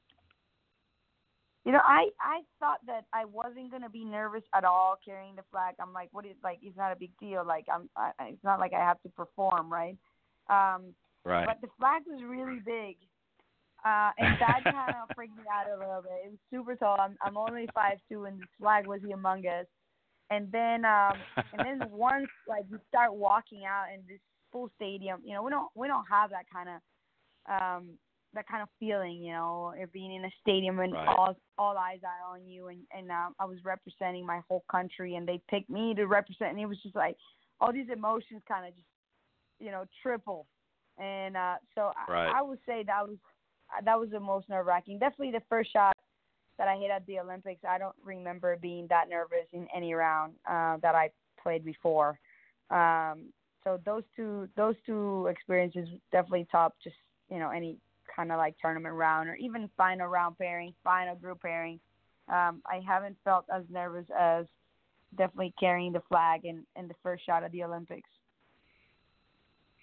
[1.65, 5.45] You know, I I thought that I wasn't gonna be nervous at all carrying the
[5.51, 5.77] flag.
[5.81, 6.59] I'm like, what is like?
[6.63, 7.45] It's not a big deal.
[7.45, 9.97] Like I'm, I, it's not like I have to perform, right?
[10.49, 11.47] Um, right.
[11.47, 12.97] But the flag was really big,
[13.85, 16.27] uh, and that kind of freaked me out a little bit.
[16.27, 16.97] It was super tall.
[17.01, 19.67] I'm I'm only five two, and the flag was humongous.
[20.31, 24.21] And then um, and then once like you start walking out in this
[24.53, 26.81] full stadium, you know, we don't we don't have that kind of
[27.51, 27.99] um
[28.33, 31.09] that kind of feeling, you know, of being in a stadium and right.
[31.09, 35.17] all all eyes are on you, and and um, I was representing my whole country,
[35.17, 37.17] and they picked me to represent, and it was just like
[37.61, 38.87] all these emotions kind of just,
[39.59, 40.47] you know, triple,
[41.01, 42.29] and uh, so right.
[42.29, 43.17] I, I would say that was
[43.85, 44.99] that was the most nerve wracking.
[44.99, 45.97] Definitely the first shot
[46.59, 47.65] that I hit at the Olympics.
[47.67, 51.11] I don't remember being that nervous in any round uh, that I
[51.43, 52.19] played before.
[52.71, 53.33] Um,
[53.65, 56.97] so those two those two experiences definitely top just
[57.31, 57.79] you know any
[58.15, 61.81] kind of like tournament round or even final round pairing, final group pairing.
[62.29, 64.47] Um, I haven't felt as nervous as
[65.17, 68.09] definitely carrying the flag in, in the first shot of the Olympics.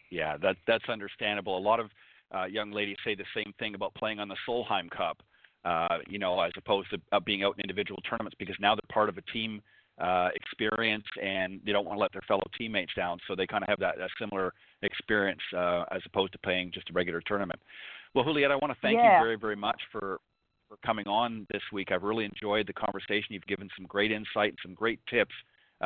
[0.09, 1.57] Yeah, that that's understandable.
[1.57, 1.89] A lot of
[2.33, 5.21] uh, young ladies say the same thing about playing on the Solheim Cup,
[5.65, 8.81] uh, you know, as opposed to uh, being out in individual tournaments because now they're
[8.93, 9.61] part of a team
[9.99, 13.17] uh, experience and they don't want to let their fellow teammates down.
[13.27, 16.89] So they kind of have that, that similar experience uh, as opposed to playing just
[16.89, 17.59] a regular tournament.
[18.13, 19.17] Well, Juliet, I want to thank yeah.
[19.17, 20.19] you very, very much for
[20.67, 21.93] for coming on this week.
[21.93, 23.27] I've really enjoyed the conversation.
[23.29, 25.33] You've given some great insight, and some great tips.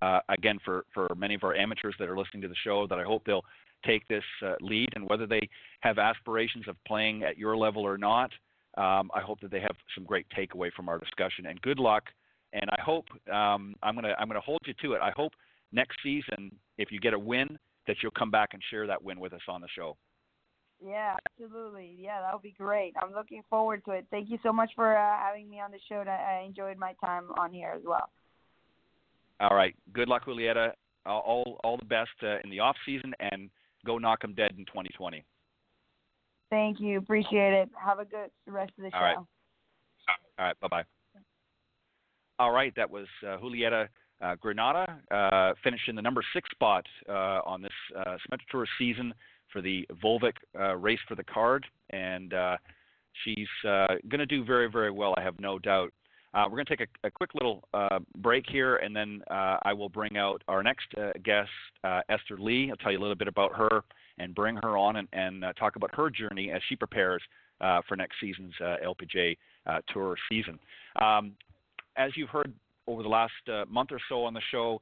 [0.02, 3.00] Uh, again, for for many of our amateurs that are listening to the show, that
[3.00, 3.46] I hope they'll
[3.86, 5.50] take this uh, lead, and whether they
[5.82, 8.32] have aspirations of playing at your level or not,
[8.78, 11.48] um, I hope that they have some great takeaway from our discussion.
[11.48, 12.04] And good luck.
[12.54, 15.02] And I hope um, I'm gonna I'm gonna hold you to it.
[15.02, 15.34] I hope
[15.72, 19.20] next season, if you get a win, that you'll come back and share that win
[19.20, 19.98] with us on the show.
[20.84, 21.96] Yeah, absolutely.
[21.98, 22.94] Yeah, that would be great.
[23.02, 24.08] I'm looking forward to it.
[24.10, 26.04] Thank you so much for uh, having me on the show.
[26.10, 28.10] I enjoyed my time on here as well.
[29.42, 29.76] All right.
[29.92, 30.72] Good luck, Julieta.
[31.06, 33.50] All all the best uh, in the off season, and
[33.86, 35.26] go knock them dead in 2020.
[36.52, 37.00] Thank you.
[37.00, 37.70] Appreciate it.
[37.84, 38.98] Have a good rest of the show.
[38.98, 39.18] All right.
[39.18, 40.60] All right.
[40.60, 40.84] Bye bye.
[42.38, 42.74] All right.
[42.76, 43.88] That was uh, Julieta
[44.22, 48.18] uh, Granada, uh, finished in the number six spot uh, on this uh,
[48.50, 49.14] Tour season
[49.52, 52.58] for the Volvik uh, race for the card, and uh,
[53.24, 55.14] she's uh, going to do very, very well.
[55.18, 55.92] I have no doubt.
[56.34, 59.58] Uh, we're going to take a, a, quick little uh, break here, and then uh,
[59.64, 60.88] I will bring out our next
[61.24, 61.50] guest,
[62.10, 62.70] Esther Lee.
[62.70, 63.84] I'll tell you a little bit about her
[64.18, 67.22] and bring her on and, and talk about her journey as she prepares
[67.88, 69.38] for next season's LPGA
[69.94, 70.58] Tour season.
[71.02, 71.34] Um,
[71.98, 72.54] as you've heard
[72.88, 73.34] over the last
[73.70, 74.82] month or so on the show,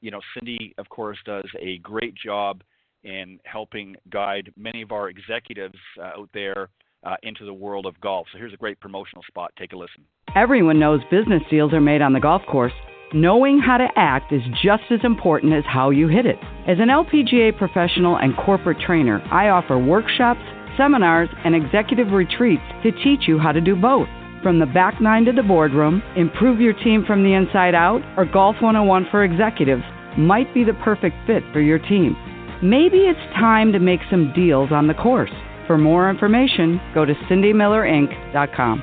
[0.00, 2.62] you know, Cindy, of course, does a great job
[3.04, 6.68] in helping guide many of our executives uh, out there
[7.04, 8.26] uh, into the world of golf.
[8.32, 9.52] So here's a great promotional spot.
[9.58, 10.04] Take a listen.
[10.34, 12.72] Everyone knows business deals are made on the golf course.
[13.14, 16.36] Knowing how to act is just as important as how you hit it.
[16.66, 20.40] As an LPGA professional and corporate trainer, I offer workshops,
[20.76, 24.08] seminars, and executive retreats to teach you how to do both.
[24.42, 28.26] From the back nine to the boardroom, improve your team from the inside out, or
[28.26, 29.82] Golf 101 for executives
[30.18, 32.14] might be the perfect fit for your team.
[32.62, 35.30] Maybe it's time to make some deals on the course.
[35.68, 38.82] For more information, go to cindymillerinc.com.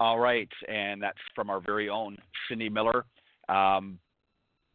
[0.00, 2.16] All right, and that's from our very own
[2.48, 3.04] Cindy Miller.
[3.50, 3.98] Um,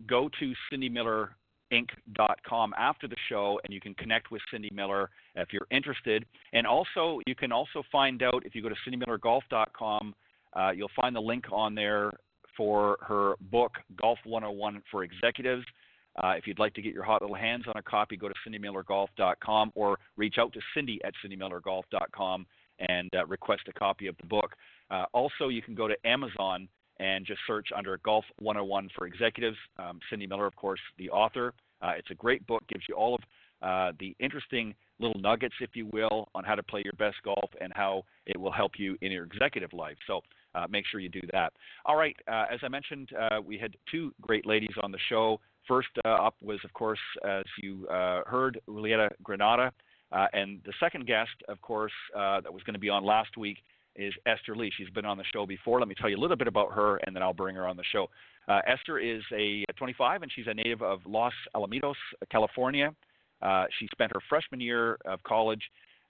[0.05, 5.65] go to cindymillerinc.com after the show, and you can connect with Cindy Miller if you're
[5.71, 6.23] interested.
[6.53, 10.13] And also, you can also find out if you go to cindymillergolf.com
[10.55, 12.11] Uh, you'll find the link on there
[12.55, 15.65] for her book, Golf 101 for Executives.
[16.23, 18.33] Uh, if you'd like to get your hot little hands on a copy, go to
[18.47, 22.45] cindymillergolf.com or reach out to Cindy at cindymillergolf.com
[22.89, 24.55] and uh, request a copy of the book.
[24.91, 26.67] Uh, also, you can go to Amazon
[26.99, 29.57] and just search under Golf 101 for Executives.
[29.77, 31.53] Um, Cindy Miller, of course, the author.
[31.81, 33.21] Uh, it's a great book, gives you all of
[33.61, 37.49] uh, the interesting little nuggets, if you will, on how to play your best golf
[37.59, 39.97] and how it will help you in your executive life.
[40.07, 40.21] So
[40.53, 41.51] uh, make sure you do that.
[41.85, 45.39] All right, uh, as I mentioned, uh, we had two great ladies on the show.
[45.67, 49.71] First uh, up was, of course, as you uh, heard, Julieta Granada.
[50.11, 53.57] Uh, and the second guest, of course, that was going to be on last week
[53.95, 54.71] is Esther Lee.
[54.77, 55.79] She's been on the show before.
[55.79, 57.77] Let me tell you a little bit about her, and then I'll bring her on
[57.77, 58.07] the show.
[58.67, 61.95] Esther is a 25, and she's a native of Los Alamitos,
[62.29, 62.93] California.
[63.41, 65.61] Uh, she spent her freshman year of college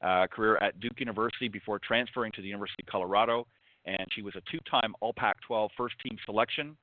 [0.02, 3.48] uh, career at Duke University before transferring to the University of Colorado,
[3.86, 6.78] and she was a two-time All Pac-12 first-team selection.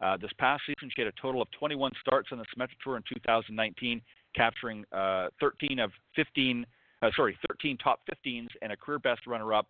[0.00, 2.96] Uh, this past season, she had a total of 21 starts on the Symetra Tour
[2.96, 4.02] in 2019,
[4.34, 6.66] capturing uh, 13 of 15,
[7.02, 9.66] uh, sorry, 13 top 15s and a career best runner-up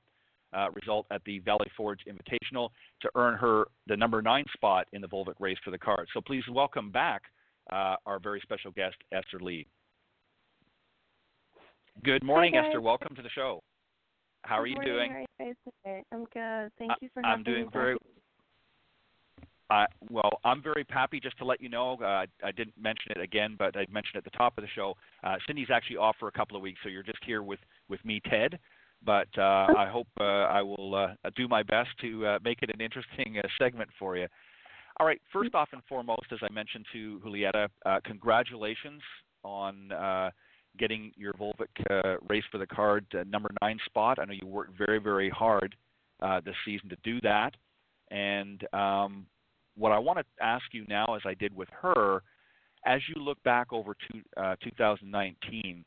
[0.52, 2.70] uh, result at the Valley Forge Invitational
[3.02, 6.08] to earn her the number nine spot in the Volvik race for the card.
[6.14, 7.22] So please welcome back
[7.70, 9.66] uh, our very special guest, Esther Lee.
[12.04, 12.80] Good morning, Hi, Esther.
[12.80, 13.62] Welcome to the show.
[14.42, 14.92] How are Good you morning.
[14.94, 15.26] doing?
[15.38, 15.48] How are
[15.96, 16.02] you?
[16.12, 16.72] I'm good.
[16.78, 17.70] Thank you for having I'm doing me.
[17.72, 17.96] very
[19.70, 20.40] uh, well.
[20.44, 21.96] I'm very happy just to let you know.
[22.00, 24.94] Uh, I didn't mention it again, but I mentioned at the top of the show.
[25.24, 28.04] Uh, Cindy's actually off for a couple of weeks, so you're just here with with
[28.04, 28.58] me, Ted.
[29.04, 32.70] But uh, I hope uh, I will uh, do my best to uh, make it
[32.72, 34.26] an interesting uh, segment for you.
[34.98, 35.20] All right.
[35.32, 39.02] First off and foremost, as I mentioned to Julieta, uh, congratulations
[39.44, 40.30] on uh,
[40.78, 44.18] getting your Volvik uh, race for the card uh, number nine spot.
[44.18, 45.76] I know you worked very, very hard
[46.20, 47.54] uh, this season to do that.
[48.10, 49.26] And um,
[49.76, 52.22] what I want to ask you now, as I did with her,
[52.86, 55.84] as you look back over to, uh, 2019,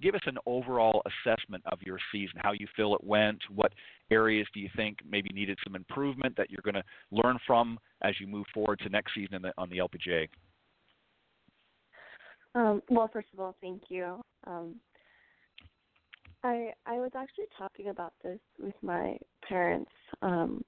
[0.00, 3.72] give us an overall assessment of your season, how you feel it went, what
[4.10, 8.14] areas do you think maybe needed some improvement that you're going to learn from as
[8.20, 10.28] you move forward to next season the, on the LPGA.
[12.54, 14.20] Um, well, first of all, thank you.
[14.46, 14.76] Um,
[16.42, 19.90] I I was actually talking about this with my parents
[20.22, 20.64] um,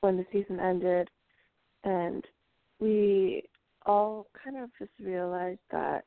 [0.00, 1.08] when the season ended,
[1.84, 2.24] and
[2.78, 3.42] we
[3.86, 6.04] all kind of just realized that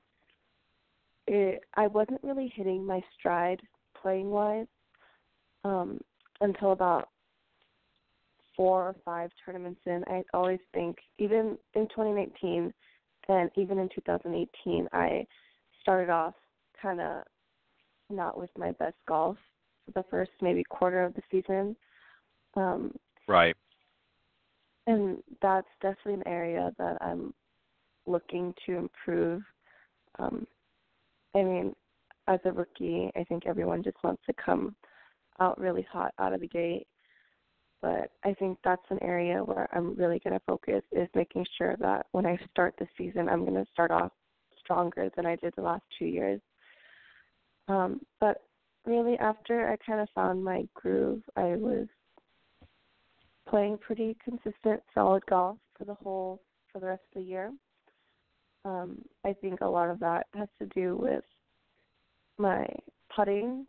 [1.28, 3.62] it I wasn't really hitting my stride
[4.02, 4.68] playing wise
[5.64, 6.00] um,
[6.42, 7.10] until about
[8.56, 10.04] four or five tournaments in.
[10.08, 12.74] I always think even in 2019
[13.30, 15.26] and even in 2018, I
[15.82, 16.36] started off
[16.82, 17.24] kind of
[18.10, 19.38] not with my best golf
[19.86, 21.76] for the first maybe quarter of the season.
[22.56, 22.94] Um,
[23.28, 23.56] right.
[24.88, 27.34] And that's definitely an area that I'm
[28.06, 29.41] looking to improve.
[30.19, 30.46] Um,
[31.36, 31.76] I mean,
[32.28, 34.76] as a rookie, I think everyone just wants to come
[35.39, 36.88] out really hot out of the gate.
[37.82, 41.76] But I think that's an area where I'm really going to focus is making sure
[41.80, 44.12] that when I start the season, I'm going to start off
[44.60, 46.39] stronger than I did the last two years.
[47.67, 48.43] Um, but
[48.86, 51.88] really, after I kind of found my groove, I was
[53.54, 57.52] playing pretty consistent, solid golf for the whole for the rest of the year.
[58.66, 61.24] Um, I think a lot of that has to do with
[62.39, 62.66] my
[63.16, 63.68] putting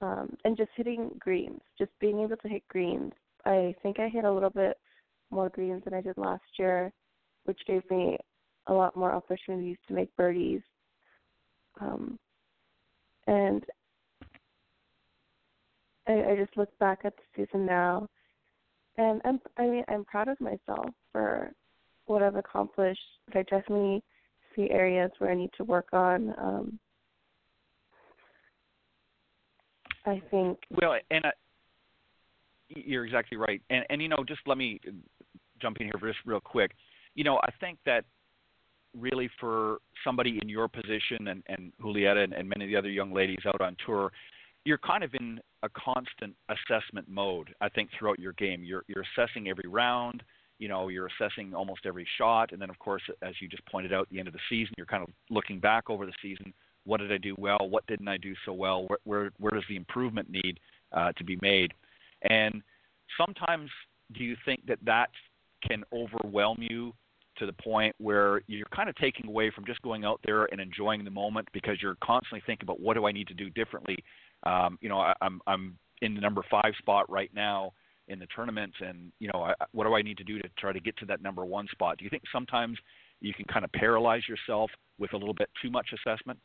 [0.00, 3.12] um, and just hitting greens, just being able to hit greens.
[3.44, 4.76] I think I hit a little bit
[5.30, 6.92] more greens than I did last year,
[7.44, 8.18] which gave me
[8.66, 10.62] a lot more opportunities to make birdies.
[11.80, 12.18] Um,
[13.28, 13.64] and
[16.08, 18.08] I, I just look back at the season now,
[18.98, 21.52] and I'm, I mean, I'm proud of myself for
[22.06, 23.00] what I've accomplished.
[23.26, 24.02] But I definitely
[24.54, 26.34] see areas where I need to work on.
[26.38, 26.78] Um,
[30.06, 30.58] I think.
[30.70, 31.30] Well, and uh,
[32.68, 33.60] you're exactly right.
[33.70, 34.80] And and you know, just let me
[35.60, 36.72] jump in here for just real quick.
[37.14, 38.04] You know, I think that
[38.98, 42.90] really for somebody in your position and, and Julieta and, and many of the other
[42.90, 44.10] young ladies out on tour,
[44.66, 47.54] you're kind of in a constant assessment mode.
[47.60, 50.22] I think throughout your game, you're you're assessing every round.
[50.58, 53.92] You know, you're assessing almost every shot, and then of course, as you just pointed
[53.92, 56.52] out, at the end of the season, you're kind of looking back over the season.
[56.84, 57.68] What did I do well?
[57.68, 58.86] What didn't I do so well?
[58.88, 60.58] Where where, where does the improvement need
[60.92, 61.72] uh, to be made?
[62.28, 62.60] And
[63.16, 63.70] sometimes,
[64.14, 65.10] do you think that that
[65.66, 66.92] can overwhelm you
[67.38, 70.60] to the point where you're kind of taking away from just going out there and
[70.60, 73.98] enjoying the moment because you're constantly thinking about what do I need to do differently.
[74.46, 77.72] Um, you know, I, I'm I'm in the number five spot right now,
[78.08, 80.72] in the tournaments, and you know, I, what do I need to do to try
[80.72, 81.98] to get to that number one spot?
[81.98, 82.78] Do you think sometimes
[83.20, 86.38] you can kind of paralyze yourself with a little bit too much assessment?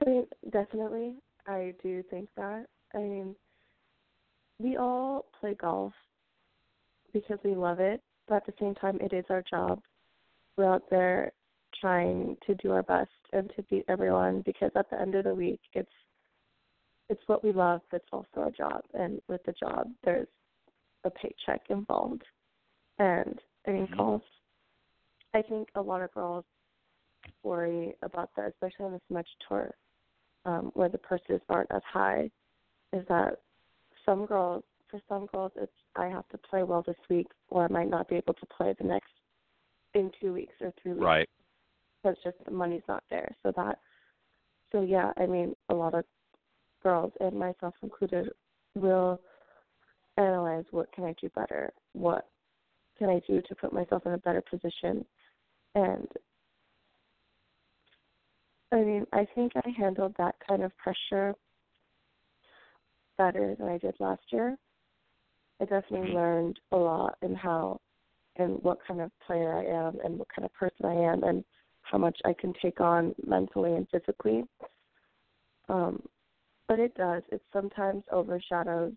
[0.00, 2.66] I mean, definitely, I do think that.
[2.94, 3.36] I mean,
[4.58, 5.92] we all play golf
[7.12, 9.80] because we love it, but at the same time, it is our job.
[10.56, 11.32] We're out there
[11.80, 15.34] trying to do our best and to beat everyone because at the end of the
[15.34, 15.88] week, it's
[17.08, 18.82] it's what we love, it's also our job.
[18.94, 20.28] And with the job, there's
[21.04, 22.22] a paycheck involved.
[22.98, 23.96] And I mean, mm-hmm.
[23.96, 24.22] golf.
[25.34, 26.44] I think a lot of girls
[27.42, 29.74] worry about that, especially on the Symetra tour,
[30.44, 32.30] um, where the purses aren't as high.
[32.92, 33.40] Is that
[34.04, 37.68] some girls, for some girls, it's I have to play well this week, or I
[37.68, 39.10] might not be able to play the next
[39.94, 41.04] in two weeks or three weeks.
[41.04, 41.28] Right.
[42.02, 43.34] Because just the money's not there.
[43.42, 43.78] So that,
[44.72, 46.04] so yeah, I mean, a lot of
[46.86, 48.28] girls and myself included
[48.76, 49.20] will
[50.16, 52.28] analyze what can I do better, what
[52.96, 55.04] can I do to put myself in a better position,
[55.74, 56.06] and
[58.72, 61.34] I mean, I think I handled that kind of pressure
[63.18, 64.56] better than I did last year.
[65.60, 66.16] I definitely mm-hmm.
[66.16, 67.80] learned a lot in how
[68.36, 71.42] and what kind of player I am and what kind of person I am and
[71.82, 74.44] how much I can take on mentally and physically.
[75.68, 76.02] Um,
[76.68, 77.22] but it does.
[77.30, 78.92] It sometimes overshadows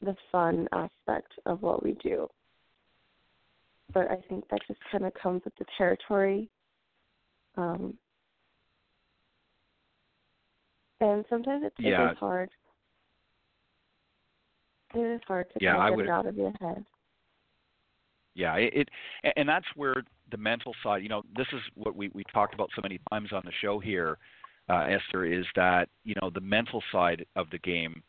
[0.00, 2.28] the fun aspect of what we do.
[3.92, 6.48] But I think that just kind of comes with the territory.
[7.56, 7.94] Um,
[11.00, 12.08] and sometimes it's, yeah.
[12.08, 12.50] it is hard.
[14.94, 16.84] It is hard to yeah, kind of get it out of your head.
[18.34, 18.88] Yeah, it, it
[19.36, 21.02] and that's where the mental side.
[21.02, 23.78] You know, this is what we we talked about so many times on the show
[23.78, 24.18] here,
[24.68, 25.24] uh, Esther.
[25.24, 28.02] Is that you know the mental side of the game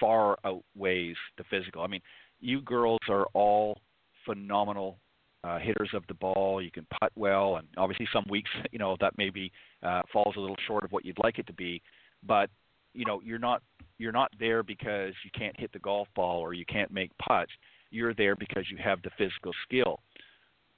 [0.00, 1.82] far outweighs the physical.
[1.82, 2.00] I mean,
[2.40, 3.78] you girls are all
[4.26, 4.98] phenomenal
[5.44, 6.62] uh, hitters of the ball.
[6.62, 9.52] You can putt well, and obviously some weeks, you know, that maybe
[9.82, 11.82] uh, falls a little short of what you'd like it to be.
[12.26, 12.50] But
[12.94, 13.62] you know, you're not
[13.98, 17.52] you're not there because you can't hit the golf ball or you can't make putts.
[17.90, 20.00] You're there because you have the physical skill.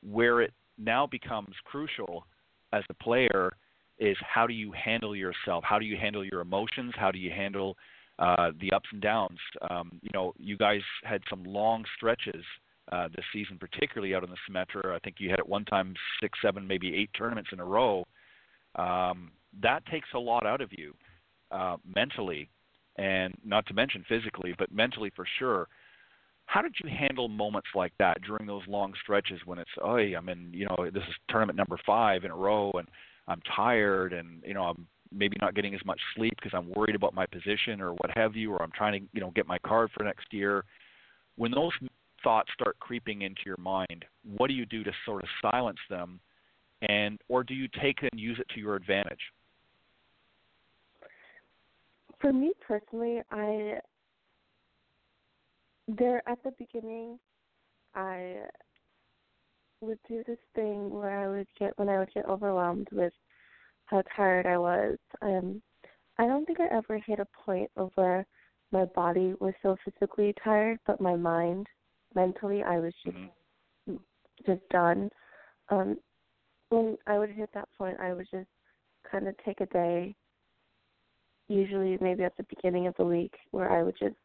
[0.03, 2.27] Where it now becomes crucial
[2.73, 3.53] as a player
[3.99, 5.65] is how do you handle yourself?
[5.65, 6.93] How do you handle your emotions?
[6.97, 7.77] How do you handle
[8.19, 9.39] uh, the ups and downs?
[9.71, 12.45] Um, you know, you guys had some long stretches
[12.93, 14.95] uh, this season, particularly out in the Symetra.
[14.95, 18.05] I think you had at one time six, seven, maybe eight tournaments in a row.
[18.77, 19.33] Um,
[19.63, 20.95] that takes a lot out of you
[21.51, 22.49] uh, mentally,
[22.97, 25.69] and not to mention physically, but mentally for sure.
[26.47, 30.29] How did you handle moments like that during those long stretches when it's, oh, I'm
[30.29, 32.87] in, you know, this is tournament number five in a row, and
[33.29, 36.95] I'm tired, and you know, I'm maybe not getting as much sleep because I'm worried
[36.95, 39.59] about my position or what have you, or I'm trying to, you know, get my
[39.59, 40.65] card for next year.
[41.37, 41.73] When those
[42.23, 44.05] thoughts start creeping into your mind,
[44.37, 46.21] what do you do to sort of silence them,
[46.89, 49.21] and or do you take and use it to your advantage?
[52.21, 53.81] For me personally, I
[55.89, 57.19] there at the beginning,
[57.95, 58.37] I
[59.81, 63.13] would do this thing where I would get when I would get overwhelmed with
[63.87, 64.97] how tired I was.
[65.23, 65.63] Um,
[66.19, 68.27] I don't think I ever hit a point of where
[68.73, 71.67] my body was so physically tired, but my mind
[72.15, 73.97] mentally I was just mm-hmm.
[74.47, 75.11] just done.
[75.69, 75.99] Um
[76.71, 78.49] when I would hit that point I would just
[79.11, 80.17] kind of take a day
[81.49, 84.17] usually maybe at the beginning of the week where I would just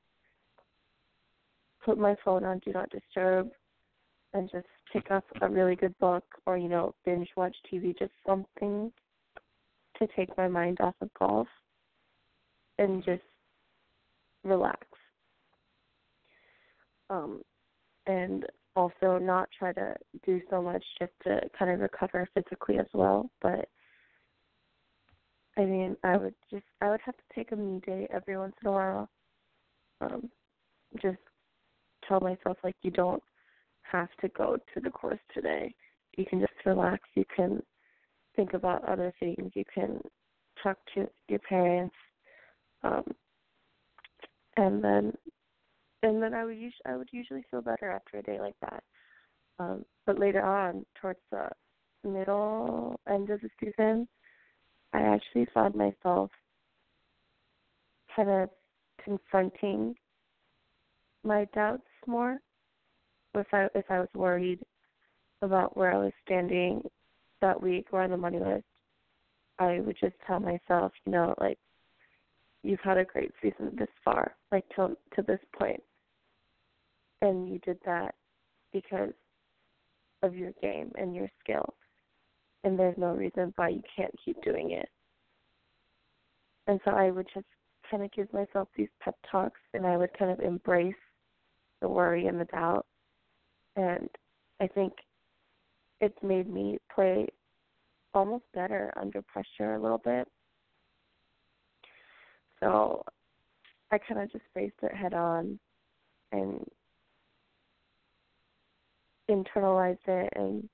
[1.86, 3.50] put my phone on do not disturb
[4.34, 8.12] and just pick up a really good book or you know binge watch TV just
[8.26, 8.92] something
[9.98, 11.48] to take my mind off of golf
[12.80, 13.22] and just
[14.44, 14.88] relax
[17.10, 17.42] um
[18.08, 22.86] and also not try to do so much just to kind of recover physically as
[22.94, 23.30] well.
[23.42, 23.68] But
[25.58, 28.56] I mean, I would just I would have to take a me day every once
[28.62, 29.10] in a while.
[30.00, 30.30] Um,
[31.02, 31.20] just
[32.08, 33.22] tell myself like you don't
[33.92, 35.74] have to go to the course today.
[36.18, 37.04] You can just relax.
[37.16, 37.62] You can
[38.36, 39.52] think about other things.
[39.54, 40.00] You can
[40.62, 41.96] talk to your parents.
[42.84, 43.04] Um,
[44.58, 45.14] and then
[46.04, 48.84] and then I would usually I would usually feel better after a day like that.
[49.60, 51.50] Um, but later on, towards the
[52.04, 54.08] middle end of the season,
[54.94, 56.32] I actually found myself
[58.16, 58.50] kind of
[59.04, 59.96] confronting
[61.24, 62.40] my doubts more.
[63.34, 64.60] If I if I was worried
[65.42, 66.84] about where I was standing
[67.42, 68.66] that week or on the money list,
[69.60, 71.58] I would just tell myself, you know, like
[72.64, 75.82] you've had a great season this far, like till to this point
[77.22, 78.16] and you did that
[78.74, 79.14] because
[80.24, 81.74] of your game and your skill.
[82.64, 84.90] And there's no reason why you can't keep doing it.
[86.68, 87.46] And so I would just
[87.90, 90.94] kind of give myself these pep talks and I would kind of embrace
[91.82, 92.86] the worry and the doubt.
[93.76, 94.10] And
[94.60, 94.94] I think
[96.02, 97.28] it's made me play
[98.14, 100.28] almost better under pressure a little bit.
[102.60, 103.04] So
[103.92, 105.60] I kind of just faced it head on
[106.32, 106.66] and
[109.30, 110.68] internalized it and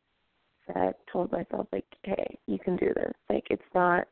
[0.67, 3.13] said, told myself like, hey, you can do this.
[3.29, 4.07] Like it's not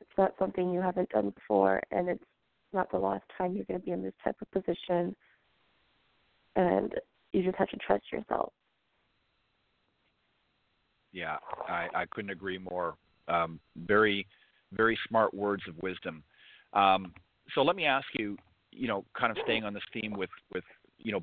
[0.00, 2.24] it's not something you haven't done before and it's
[2.72, 5.16] not the last time you're going to be in this type of position
[6.56, 6.92] and
[7.32, 8.52] you just have to trust yourself.
[11.12, 11.36] Yeah,
[11.68, 12.96] I, I couldn't agree more.
[13.28, 14.26] Um, very,
[14.72, 16.22] very smart words of wisdom.
[16.72, 17.12] Um,
[17.54, 18.36] so let me ask you,
[18.70, 20.64] you know, kind of staying on this theme with, with
[20.98, 21.22] you know,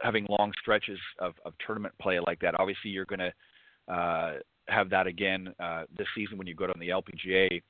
[0.00, 2.58] having long stretches of, of tournament play like that.
[2.58, 4.34] Obviously, you're going to uh,
[4.68, 7.60] have that again uh, this season when you go to the LPGA.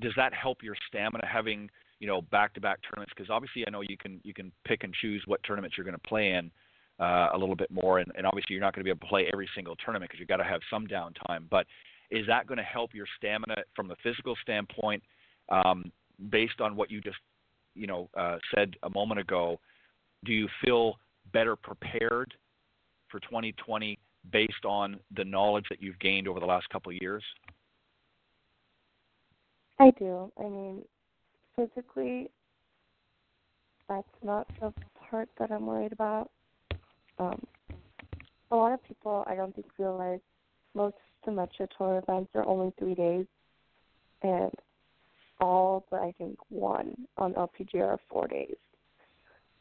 [0.00, 1.70] Does that help your stamina having
[2.00, 3.12] you know back-to-back tournaments?
[3.16, 5.96] Because obviously, I know you can you can pick and choose what tournaments you're going
[5.96, 6.50] to play in
[6.98, 9.06] uh, a little bit more, and, and obviously, you're not going to be able to
[9.06, 11.48] play every single tournament because you've got to have some downtime.
[11.50, 11.66] But
[12.10, 15.02] is that going to help your stamina from the physical standpoint,
[15.48, 15.90] um,
[16.30, 17.18] based on what you just
[17.74, 19.58] you know uh, said a moment ago?
[20.24, 20.98] Do you feel
[21.32, 22.34] better prepared
[23.08, 23.98] for 2020
[24.32, 27.22] based on the knowledge that you've gained over the last couple of years?
[29.78, 30.32] I do.
[30.38, 30.82] I mean,
[31.56, 32.30] physically,
[33.88, 34.72] that's not the
[35.10, 36.30] part that I'm worried about.
[37.18, 37.44] Um,
[38.50, 40.20] a lot of people, I don't think, realize
[40.74, 40.96] most
[41.26, 43.26] Symetra Tour events are only three days,
[44.22, 44.52] and
[45.40, 48.56] all but I think one on LPGA are four days.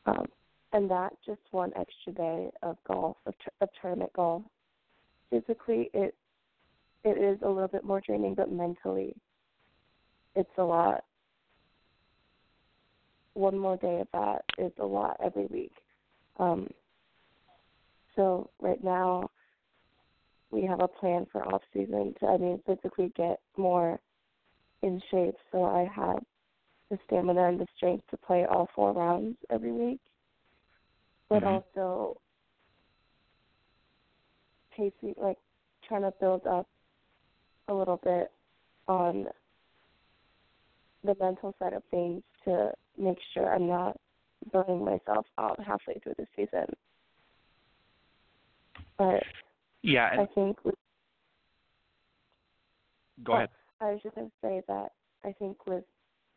[0.05, 0.25] Um,
[0.73, 4.43] and that just one extra day of golf, of, of tournament golf,
[5.29, 6.15] physically it
[7.03, 9.15] it is a little bit more draining, but mentally
[10.35, 11.03] it's a lot.
[13.35, 15.73] One more day of that is a lot every week.
[16.39, 16.67] Um,
[18.15, 19.29] so right now
[20.51, 23.99] we have a plan for off season to I mean physically get more
[24.81, 26.23] in shape so I have
[26.89, 29.99] the stamina and the strength to play all four rounds every week
[31.29, 31.47] but mm-hmm.
[31.77, 32.17] also
[34.75, 35.37] pacing, like
[35.87, 36.67] trying to build up
[37.67, 38.31] a little bit
[38.87, 39.25] on
[41.05, 43.97] the mental side of things to make sure I'm not
[44.51, 46.65] burning myself out halfway through the season.
[48.97, 49.23] But
[49.81, 50.63] yeah, I think.
[50.63, 50.75] With,
[53.23, 53.49] go ahead.
[53.81, 54.89] Oh, I was just going to say that
[55.23, 55.83] I think with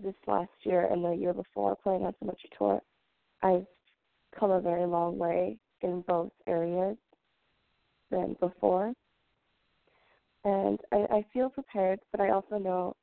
[0.02, 2.80] this last year and the year before playing on so much Tour,
[3.42, 3.66] I've
[4.38, 6.96] come a very long way in both areas
[8.10, 8.92] than before.
[10.44, 12.96] And I, I feel prepared, but I also know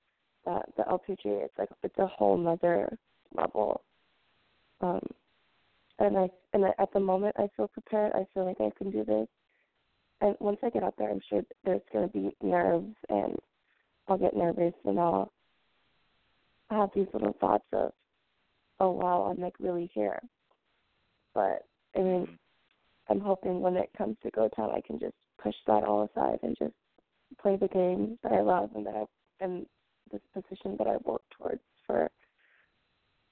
[0.46, 2.98] that the LPGA It's like it's a whole nother
[3.36, 3.82] level.
[4.82, 5.02] Um,
[6.00, 8.14] and I and I, at the moment I feel prepared.
[8.14, 9.28] I feel like I can do this.
[10.22, 13.36] And once I get out there, I'm sure there's going to be nerves, and
[14.08, 15.32] I'll get nervous, and I'll
[16.70, 17.92] have these little thoughts of,
[18.80, 20.20] oh wow, I'm like really here.
[21.34, 21.66] But
[21.96, 22.34] I mean, mm-hmm.
[23.10, 26.40] I'm hoping when it comes to go time, I can just push that all aside
[26.44, 26.74] and just
[27.42, 29.06] play the game that I love and that I
[29.44, 29.66] and
[30.12, 32.10] this position that I worked towards for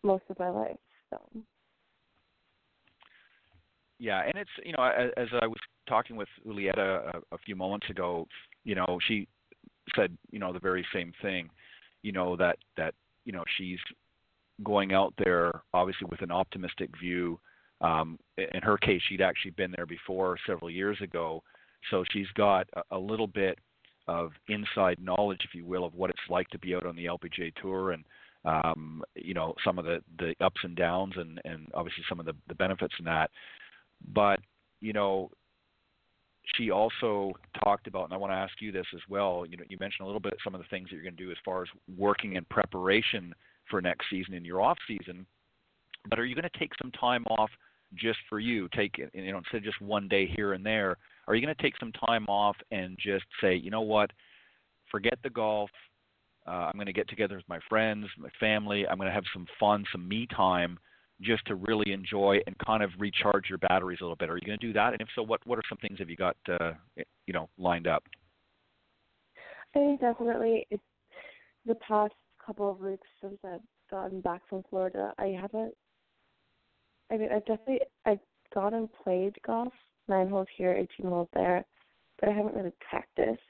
[0.03, 0.77] most of my life.
[1.09, 1.19] So.
[3.99, 7.55] Yeah, and it's you know as, as I was talking with Julieta a, a few
[7.55, 8.27] moments ago,
[8.63, 9.27] you know she
[9.95, 11.49] said you know the very same thing,
[12.01, 12.93] you know that that
[13.25, 13.79] you know she's
[14.63, 17.39] going out there obviously with an optimistic view
[17.83, 21.43] um, in her case, she'd actually been there before several years ago,
[21.91, 23.59] so she's got a, a little bit
[24.07, 27.05] of inside knowledge, if you will, of what it's like to be out on the
[27.05, 28.03] LPGA tour and
[28.45, 32.25] um, you know some of the the ups and downs and and obviously some of
[32.25, 33.29] the the benefits in that.
[34.13, 34.39] But
[34.81, 35.31] you know,
[36.55, 37.31] she also
[37.63, 39.45] talked about, and I want to ask you this as well.
[39.47, 41.23] You know, you mentioned a little bit some of the things that you're going to
[41.23, 43.33] do as far as working in preparation
[43.69, 45.25] for next season in your off season.
[46.09, 47.49] But are you going to take some time off
[47.95, 48.67] just for you.
[48.75, 50.97] Take you know instead of just one day here and there.
[51.27, 54.11] Are you going to take some time off and just say, you know what,
[54.91, 55.69] forget the golf.
[56.45, 58.85] Uh, I'm going to get together with my friends, my family.
[58.87, 60.77] I'm going to have some fun, some me time,
[61.21, 64.29] just to really enjoy and kind of recharge your batteries a little bit.
[64.29, 64.91] Are you going to do that?
[64.91, 67.87] And if so, what what are some things have you got uh, you know lined
[67.87, 68.03] up?
[69.73, 70.83] I think definitely it's
[71.65, 72.13] the past
[72.45, 75.13] couple of weeks since I've gotten back from Florida.
[75.17, 75.73] I haven't
[77.13, 78.19] I mean, I've definitely I've
[78.53, 79.73] gone and played golf,
[80.07, 81.65] nine holes here, eighteen holes there,
[82.19, 83.41] but I haven't really practiced.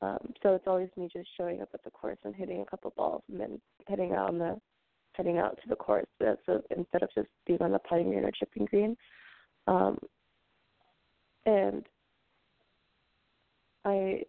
[0.00, 2.92] Um, so it's always me just showing up at the course and hitting a couple
[2.96, 4.60] balls and then heading out on the
[5.14, 6.06] heading out to the course.
[6.20, 8.96] So, so instead of just being on the putting green or chipping green,
[9.66, 9.98] um,
[11.46, 11.84] and
[13.84, 14.22] I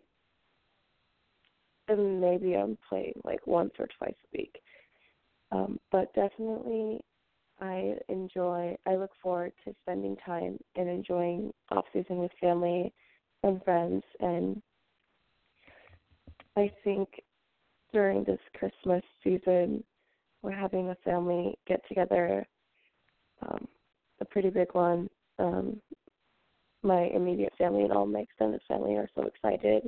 [1.88, 4.55] and maybe I'm playing like once or twice a week.
[5.51, 7.01] Um, but definitely
[7.62, 12.93] I enjoy I look forward to spending time and enjoying off season with family
[13.43, 14.62] and friends and
[16.55, 17.10] I think
[17.93, 19.84] during this Christmas season
[20.41, 22.45] we're having a family get together,
[23.41, 23.68] um,
[24.22, 25.10] a pretty big one.
[25.38, 25.82] Um,
[26.82, 29.84] my immediate family and all my extended family are so excited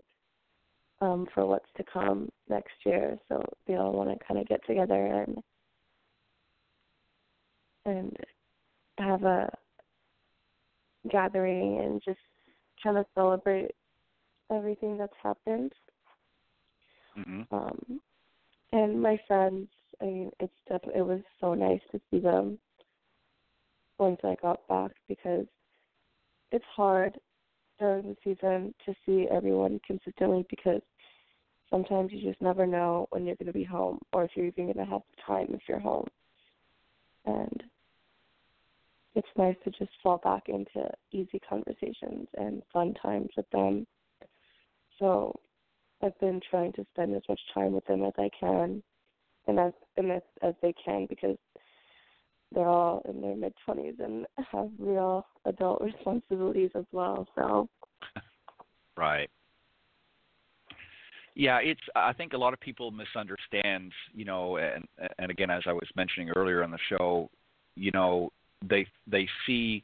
[0.99, 3.17] um, for what's to come next year.
[3.30, 5.38] So they all want to kind of get together and
[7.86, 8.16] and
[8.98, 9.52] have a
[11.10, 12.20] gathering and just
[12.84, 13.72] kind of celebrate
[14.52, 15.72] everything that's happened.
[17.18, 17.54] Mm-hmm.
[17.54, 18.02] Um,
[18.72, 19.68] and my friends,
[20.02, 22.58] I mean, it's definitely it was so nice to see them
[23.98, 25.46] once I got back because
[26.52, 27.18] it's hard
[27.80, 30.82] during the season to see everyone consistently because
[31.70, 34.66] sometimes you just never know when you're going to be home or if you're even
[34.66, 36.08] going to have the time if you're home.
[37.26, 37.63] And
[39.15, 43.86] it's nice to just fall back into easy conversations and fun times with them.
[44.99, 45.39] So
[46.01, 48.82] I've been trying to spend as much time with them as I can
[49.47, 51.38] and as and as, as they can because
[52.53, 57.28] they're all in their mid twenties and have real adult responsibilities as well.
[57.36, 57.69] So
[58.97, 59.30] Right.
[61.36, 61.82] Yeah, it's.
[61.96, 63.92] I think a lot of people misunderstand.
[64.14, 64.86] You know, and
[65.18, 67.30] and again, as I was mentioning earlier on the show,
[67.76, 68.32] you know,
[68.68, 69.84] they they see,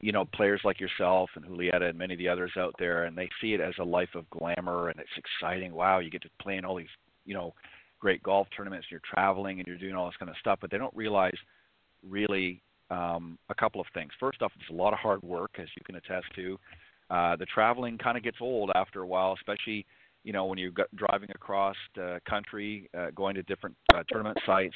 [0.00, 3.16] you know, players like yourself and Julieta and many of the others out there, and
[3.16, 5.72] they see it as a life of glamour and it's exciting.
[5.72, 6.86] Wow, you get to play in all these,
[7.26, 7.52] you know,
[8.00, 8.86] great golf tournaments.
[8.90, 11.36] You're traveling and you're doing all this kind of stuff, but they don't realize
[12.08, 12.60] really
[12.90, 14.12] um, a couple of things.
[14.20, 16.58] First off, it's a lot of hard work, as you can attest to.
[17.10, 19.86] Uh, the traveling kind of gets old after a while, especially
[20.24, 24.74] you know when you're driving across the country, uh, going to different uh, tournament sites,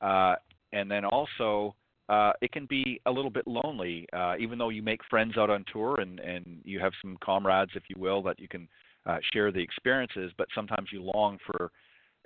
[0.00, 0.34] uh,
[0.72, 1.74] and then also
[2.08, 5.50] uh, it can be a little bit lonely, uh, even though you make friends out
[5.50, 8.68] on tour and and you have some comrades, if you will, that you can
[9.06, 10.32] uh, share the experiences.
[10.36, 11.70] But sometimes you long for,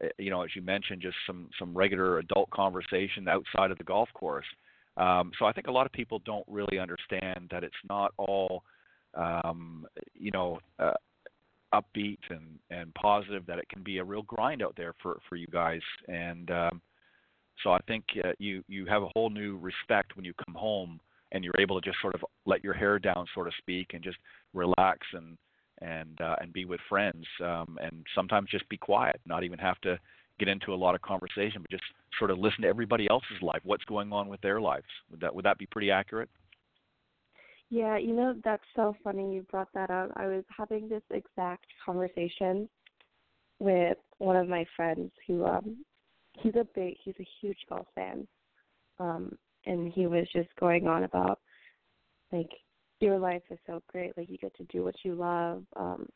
[0.03, 3.84] uh, you know, as you mentioned, just some some regular adult conversation outside of the
[3.84, 4.47] golf course.
[4.97, 8.64] Um, so I think a lot of people don't really understand that it's not all
[9.14, 10.93] um, you know, uh,
[11.74, 15.36] upbeat and and positive that it can be a real grind out there for for
[15.36, 15.82] you guys.
[16.08, 16.82] And um
[17.62, 21.00] so I think uh, you you have a whole new respect when you come home
[21.32, 24.02] and you're able to just sort of let your hair down so to speak and
[24.02, 24.18] just
[24.54, 25.36] relax and
[25.82, 29.80] and uh, and be with friends um and sometimes just be quiet not even have
[29.80, 29.98] to
[30.38, 31.84] get into a lot of conversation but just
[32.18, 34.86] sort of listen to everybody else's life what's going on with their lives.
[35.10, 36.28] Would that would that be pretty accurate
[37.70, 40.10] Yeah, you know, that's so funny you brought that up.
[40.16, 42.68] I was having this exact conversation
[43.60, 45.84] with one of my friends who um
[46.38, 48.26] he's a big he's a huge golf fan.
[48.98, 51.38] Um and he was just going on about
[52.32, 52.50] like
[52.98, 55.62] your life is so great, like you get to do what you love.
[55.76, 56.08] Um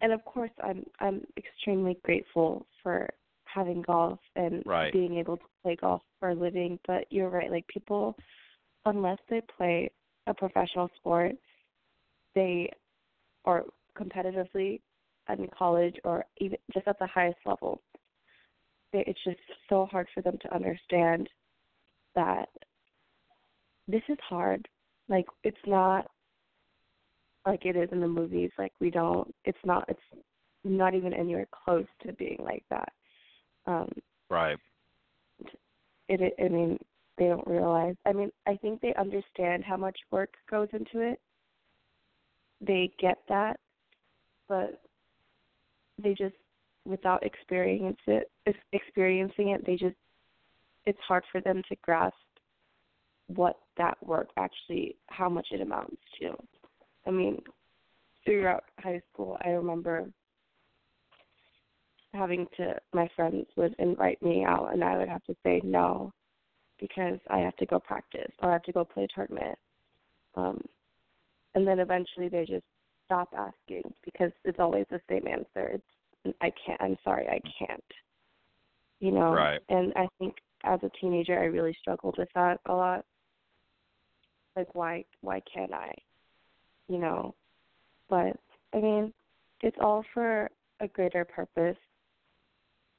[0.00, 3.08] and of course I'm I'm extremely grateful for
[3.44, 4.92] having golf and right.
[4.92, 8.16] being able to play golf for a living, but you're right, like people
[8.84, 9.90] unless they play
[10.28, 11.32] a professional sport,
[12.34, 12.70] they
[13.44, 13.64] or
[13.98, 14.80] competitively
[15.28, 17.82] in college or even just at the highest level,
[18.92, 21.28] they, it's just so hard for them to understand
[22.14, 22.48] that
[23.86, 24.68] this is hard.
[25.08, 26.06] Like it's not
[27.46, 28.50] like it is in the movies.
[28.58, 29.34] Like we don't.
[29.44, 29.84] It's not.
[29.88, 30.00] It's
[30.64, 32.92] not even anywhere close to being like that.
[33.66, 33.90] Um,
[34.30, 34.58] right.
[36.08, 36.34] It.
[36.38, 36.78] I mean,
[37.18, 37.96] they don't realize.
[38.06, 41.20] I mean, I think they understand how much work goes into it.
[42.60, 43.58] They get that,
[44.48, 44.80] but
[46.02, 46.34] they just
[46.84, 48.30] without experience it
[48.72, 49.96] experiencing it, they just
[50.86, 52.14] it's hard for them to grasp
[53.26, 56.30] what that work actually how much it amounts to.
[57.06, 57.42] I mean,
[58.24, 60.08] throughout high school, I remember
[62.14, 66.10] having to my friends would invite me out and I would have to say no
[66.80, 69.58] because I have to go practice or I have to go play a tournament.
[70.34, 70.60] Um,
[71.54, 72.64] and then eventually they just
[73.06, 75.68] stop asking because it's always the same answer.
[75.74, 76.80] It's I can't.
[76.80, 77.82] I'm sorry, I can't.
[79.00, 79.32] You know.
[79.32, 79.60] Right.
[79.68, 83.04] And I think as a teenager, I really struggled with that a lot.
[84.56, 85.92] Like, why why can't I?
[86.88, 87.34] You know,
[88.10, 88.36] but
[88.74, 89.12] I mean,
[89.62, 90.50] it's all for
[90.80, 91.76] a greater purpose.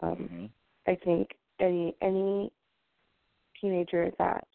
[0.02, 0.46] Um, mm-hmm.
[0.88, 2.52] I think any any
[3.60, 4.46] teenager that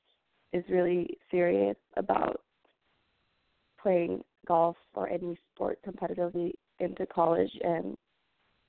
[0.52, 2.40] is really serious about
[3.80, 7.96] playing golf or any sport competitively into college and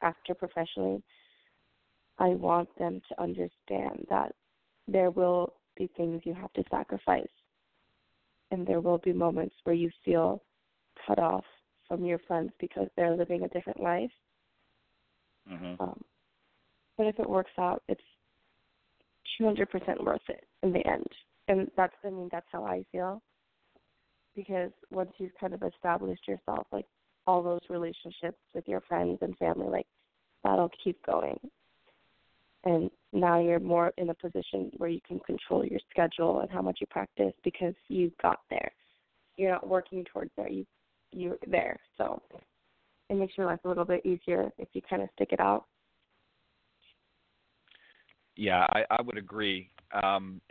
[0.01, 1.01] after professionally,
[2.19, 4.33] I want them to understand that
[4.87, 7.23] there will be things you have to sacrifice.
[8.51, 10.41] And there will be moments where you feel
[11.05, 11.43] cut off
[11.87, 14.11] from your friends because they're living a different life.
[15.51, 15.81] Mm-hmm.
[15.81, 16.01] Um,
[16.97, 18.01] but if it works out, it's
[19.39, 21.07] 200% worth it in the end.
[21.47, 23.21] And that's, I mean, that's how I feel.
[24.35, 26.85] Because once you've kind of established yourself, like
[27.27, 29.87] all those relationships with your friends and family, like
[30.43, 31.39] that'll keep going.
[32.65, 36.61] And now you're more in a position where you can control your schedule and how
[36.61, 38.71] much you practice because you got there.
[39.37, 40.49] You're not working towards there.
[40.49, 40.65] You
[41.11, 41.79] you're there.
[41.97, 42.21] So
[43.09, 45.65] it makes your life a little bit easier if you kind of stick it out.
[48.35, 49.69] Yeah, I, I would agree.
[50.03, 50.41] Um,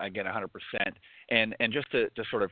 [0.00, 0.48] again, 100%.
[1.30, 2.50] And and just to, to sort of,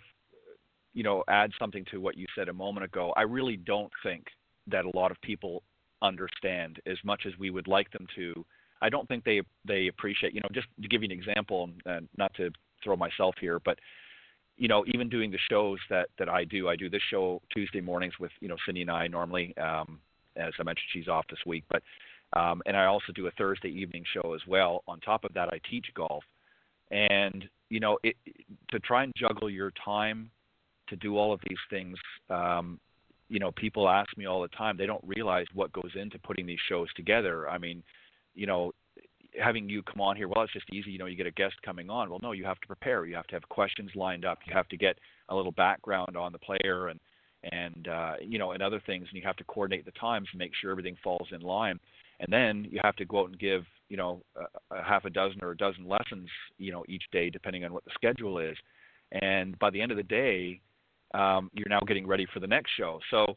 [0.92, 4.26] you know, add something to what you said a moment ago, I really don't think
[4.68, 5.62] that a lot of people
[6.02, 8.44] understand as much as we would like them to.
[8.82, 10.34] I don't think they they appreciate.
[10.34, 12.50] You know, just to give you an example, uh, not to
[12.82, 13.78] throw myself here, but
[14.56, 17.80] you know, even doing the shows that that I do, I do this show Tuesday
[17.80, 19.56] mornings with you know Cindy and I normally.
[19.56, 20.00] Um,
[20.36, 21.80] as I mentioned, she's off this week, but
[22.34, 24.82] um, and I also do a Thursday evening show as well.
[24.88, 26.24] On top of that, I teach golf,
[26.90, 28.16] and you know, it,
[28.70, 30.30] to try and juggle your time
[30.88, 31.96] to do all of these things.
[32.30, 32.78] Um,
[33.28, 34.76] you know, people ask me all the time.
[34.76, 37.48] They don't realize what goes into putting these shows together.
[37.48, 37.82] I mean,
[38.34, 38.72] you know,
[39.42, 40.90] having you come on here, well, it's just easy.
[40.90, 42.10] You know, you get a guest coming on.
[42.10, 43.06] Well, no, you have to prepare.
[43.06, 44.38] You have to have questions lined up.
[44.46, 47.00] You have to get a little background on the player and
[47.52, 49.06] and uh, you know and other things.
[49.10, 51.78] And you have to coordinate the times and make sure everything falls in line.
[52.20, 55.10] And then you have to go out and give you know a, a half a
[55.10, 58.56] dozen or a dozen lessons you know each day, depending on what the schedule is.
[59.22, 60.60] And by the end of the day,
[61.12, 63.00] um, you're now getting ready for the next show.
[63.10, 63.36] So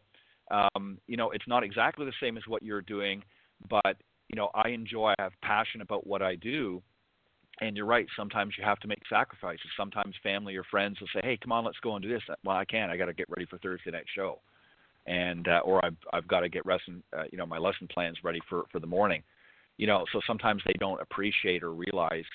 [0.52, 3.24] um, you know it's not exactly the same as what you're doing,
[3.70, 3.98] but
[4.30, 6.82] you know, I enjoy, I have passion about what I do.
[7.60, 8.06] And you're right.
[8.16, 9.66] Sometimes you have to make sacrifices.
[9.76, 12.56] Sometimes family or friends will say, "Hey, come on, let's go and do this." Well,
[12.56, 12.92] I can't.
[12.92, 14.42] I got to get ready for Thursday night show,
[15.08, 18.18] and uh, or I've I've got to get lesson, uh, you know, my lesson plans
[18.24, 19.24] ready for for the morning.
[19.78, 22.26] You know, so sometimes they don't appreciate or realize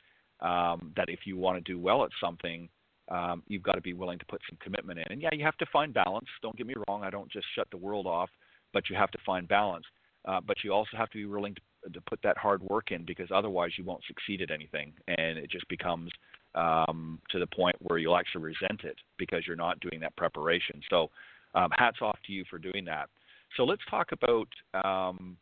[0.40, 2.68] um, that if you want to do well at something,
[3.10, 5.06] um, you've got to be willing to put some commitment in.
[5.10, 6.28] And yeah, you have to find balance.
[6.40, 7.02] Don't get me wrong.
[7.02, 8.30] I don't just shut the world off,
[8.72, 9.84] but you have to find balance.
[10.24, 11.60] Uh, but you also have to be willing to
[11.92, 15.50] to put that hard work in because otherwise you won't succeed at anything and it
[15.50, 16.10] just becomes
[16.54, 20.80] um, to the point where you'll actually resent it because you're not doing that preparation.
[20.90, 21.10] So
[21.54, 23.08] um, hats off to you for doing that.
[23.56, 24.48] So let's talk about
[24.84, 25.36] um,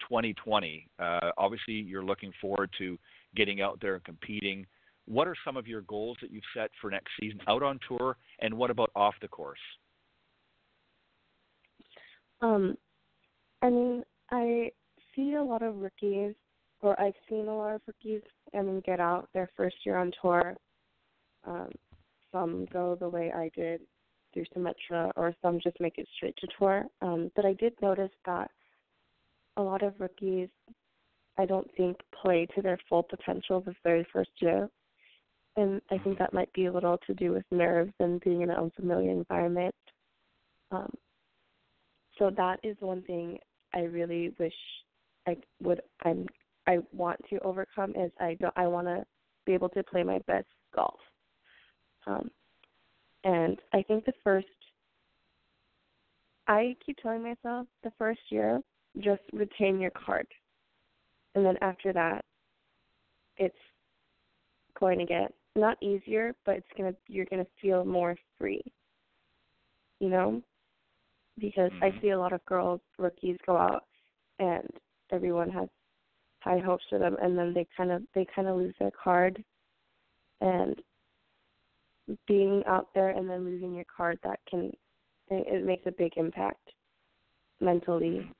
[0.00, 0.88] 2020.
[0.98, 2.98] Uh, obviously, you're looking forward to
[3.34, 4.66] getting out there and competing.
[5.06, 8.16] What are some of your goals that you've set for next season out on tour,
[8.40, 9.58] and what about off the course?
[12.40, 12.76] Um,
[13.62, 14.70] I mean, I
[15.14, 16.34] see a lot of rookies,
[16.80, 18.22] or I've seen a lot of rookies,
[18.54, 20.56] I mean, get out their first year on tour.
[21.46, 21.70] Um,
[22.32, 23.80] some go the way I did
[24.36, 26.84] through Symetra, or some just make it straight to tour.
[27.00, 28.50] Um, but I did notice that
[29.56, 30.48] a lot of rookies,
[31.38, 34.68] I don't think, play to their full potential the very first year.
[35.56, 38.50] And I think that might be a little to do with nerves and being in
[38.50, 39.74] an unfamiliar environment.
[40.70, 40.92] Um,
[42.18, 43.38] so that is one thing
[43.74, 44.52] I really wish
[45.26, 46.26] I would I'm
[46.66, 49.04] I want to overcome is I don't I want to
[49.46, 50.98] be able to play my best golf.
[52.06, 52.30] Um,
[53.24, 54.46] and I think the first
[56.48, 58.60] I keep telling myself the first year
[59.00, 60.26] just retain your card,
[61.34, 62.24] and then after that,
[63.36, 63.54] it's
[64.78, 68.62] going to get not easier, but it's gonna you're gonna feel more free.
[70.00, 70.42] You know,
[71.38, 71.84] because mm-hmm.
[71.84, 73.84] I see a lot of girls rookies go out
[74.38, 74.68] and
[75.10, 75.68] everyone has
[76.40, 79.42] high hopes for them and then they kind of they kind of lose their card
[80.40, 80.76] and
[82.26, 84.72] being out there and then losing your card that can
[85.28, 86.70] it, makes a big impact
[87.60, 88.30] mentally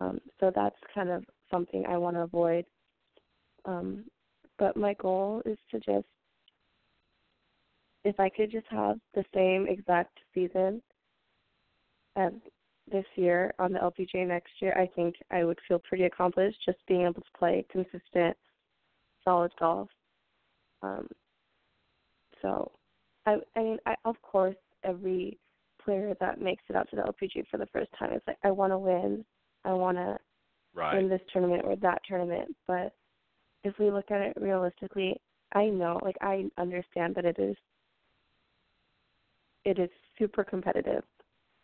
[0.00, 2.64] um so that's kind of something i want to avoid
[3.64, 4.04] um
[4.58, 6.06] but my goal is to just
[8.04, 10.80] if i could just have the same exact season
[12.16, 12.32] as
[12.90, 16.78] this year on the LPGA next year, I think I would feel pretty accomplished just
[16.86, 18.36] being able to play consistent
[19.24, 19.88] solid golf.
[20.82, 21.08] Um,
[22.42, 22.72] so,
[23.26, 25.38] I I mean, I of course every
[25.86, 28.50] player that makes it out to the LPGA for the first time is like, I
[28.50, 29.24] want to win,
[29.64, 30.18] I want to
[30.74, 30.96] right.
[30.96, 32.54] win this tournament or that tournament.
[32.66, 32.92] But
[33.64, 35.20] if we look at it realistically,
[35.54, 37.56] I know, like I understand that it is,
[39.64, 41.04] it is super competitive,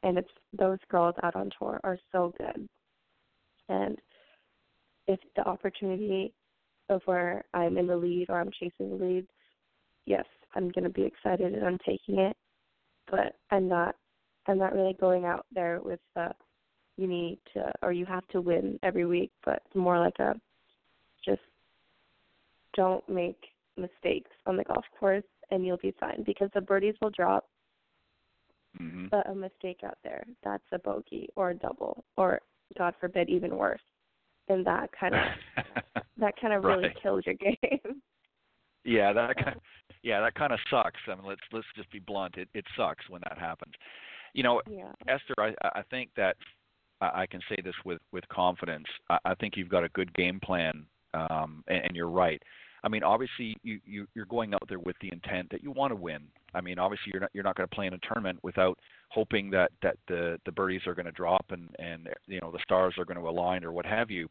[0.02, 2.68] and it's those girls out on tour are so good,
[3.68, 3.98] and
[5.08, 6.32] if the opportunity
[6.88, 9.26] of where I'm in the lead or I'm chasing the lead,
[10.06, 10.24] yes,
[10.54, 12.36] I'm going to be excited and I'm taking it.
[13.10, 13.96] But I'm not
[14.46, 16.30] I'm not really going out there with the
[16.96, 20.34] you need to or you have to win every week, but it's more like a
[21.24, 21.40] just
[22.74, 23.38] don't make
[23.76, 27.48] mistakes on the golf course and you'll be fine because the birdies will drop.
[28.80, 29.06] Mm-hmm.
[29.10, 32.40] But a mistake out there, that's a bogey or a double or
[32.78, 33.82] God forbid even worse.
[34.48, 37.02] And that kind of that kind of really Right.
[37.02, 38.02] kills your game.
[38.84, 39.56] Yeah, that kind
[40.02, 41.00] yeah, that kind of sucks.
[41.06, 42.36] I mean, let's let's just be blunt.
[42.36, 43.74] It it sucks when that happens.
[44.34, 44.92] You know, yeah.
[45.08, 46.36] Esther, I I think that
[47.00, 48.86] I can say this with with confidence.
[49.10, 52.42] I, I think you've got a good game plan, um, and, and you're right.
[52.84, 55.92] I mean, obviously, you, you you're going out there with the intent that you want
[55.92, 56.22] to win.
[56.54, 58.78] I mean, obviously, you're not you're not going to play in a tournament without
[59.08, 62.58] hoping that that the the birdies are going to drop and and you know the
[62.62, 64.28] stars are going to align or what have you.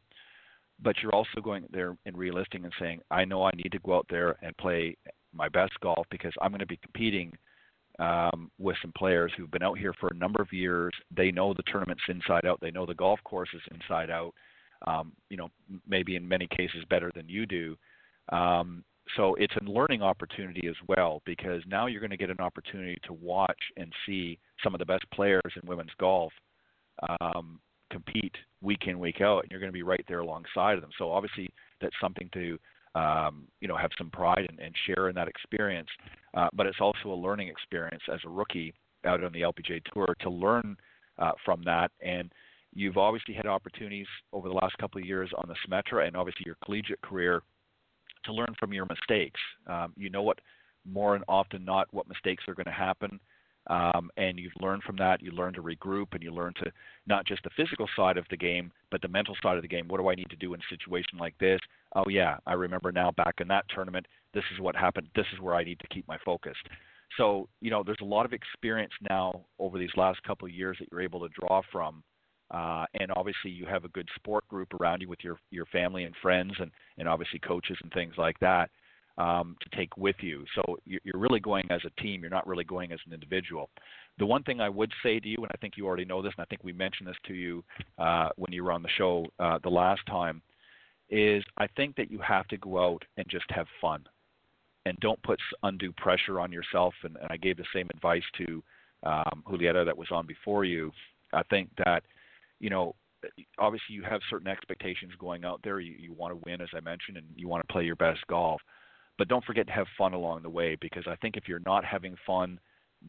[0.84, 3.98] But you're also going there and realistic and saying, I know I need to go
[3.98, 4.98] out there and play
[5.34, 7.32] my best golf because I'm going to be competing
[8.00, 10.94] um, with some players who've been out here for a number of years.
[11.16, 12.60] They know the tournaments inside out.
[12.62, 14.34] They know the golf courses inside out.
[14.88, 15.50] Um, you know,
[15.88, 17.78] maybe in many cases better than you do.
[18.30, 18.84] Um,
[19.16, 22.98] so it's a learning opportunity as well because now you're going to get an opportunity
[23.06, 26.32] to watch and see some of the best players in women's golf
[27.22, 27.60] um,
[27.92, 30.92] compete week in week out, and you're going to be right there alongside of them.
[30.98, 31.50] So obviously
[31.82, 32.58] that's something to
[32.96, 35.90] um, you know have some pride and, and share in that experience.
[36.34, 38.74] Uh, but it's also a learning experience as a rookie
[39.06, 40.78] out on the LPGA tour to learn
[41.18, 41.92] uh, from that.
[42.02, 42.32] And
[42.74, 46.44] you've obviously had opportunities over the last couple of years on the Symetra and obviously
[46.46, 47.42] your collegiate career
[48.26, 49.40] to learn from your mistakes.
[49.68, 50.40] Um, you know what
[50.90, 53.20] more and often not what mistakes are going to happen.
[53.68, 55.22] Um, and you've learned from that.
[55.22, 56.72] You learn to regroup, and you learn to
[57.06, 59.88] not just the physical side of the game, but the mental side of the game.
[59.88, 61.60] What do I need to do in a situation like this?
[61.96, 64.08] Oh yeah, I remember now back in that tournament.
[64.34, 65.08] This is what happened.
[65.16, 66.56] This is where I need to keep my focus.
[67.18, 70.78] So you know, there's a lot of experience now over these last couple of years
[70.80, 72.04] that you're able to draw from,
[72.50, 76.06] uh, and obviously you have a good sport group around you with your your family
[76.06, 78.72] and friends, and and obviously coaches and things like that
[79.22, 80.44] um, to take with you.
[80.56, 82.22] So you're really going as a team.
[82.22, 83.70] You're not really going as an individual.
[84.18, 86.34] The one thing I would say to you, and I think you already know this,
[86.38, 87.64] and I think we mentioned this to you
[88.00, 90.42] uh, when you were on the show uh, the last time,
[91.10, 94.06] is I think that you have to go out and just have fun,
[94.86, 96.94] and don't put undue pressure on yourself.
[97.04, 98.64] And, and I gave the same advice to
[99.04, 100.92] um, Julieta that was on before you.
[101.32, 102.04] I think that
[102.60, 102.96] you know
[103.60, 105.80] obviously you have certain expectations going out there.
[105.80, 108.26] You, you want to win, as I mentioned, and you want to play your best
[108.28, 108.62] golf
[109.18, 111.86] but don't forget to have fun along the way because I think if you're not
[111.86, 112.60] having fun,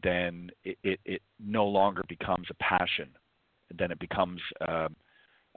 [0.01, 3.09] then it, it, it no longer becomes a passion.
[3.77, 4.95] Then it becomes, um,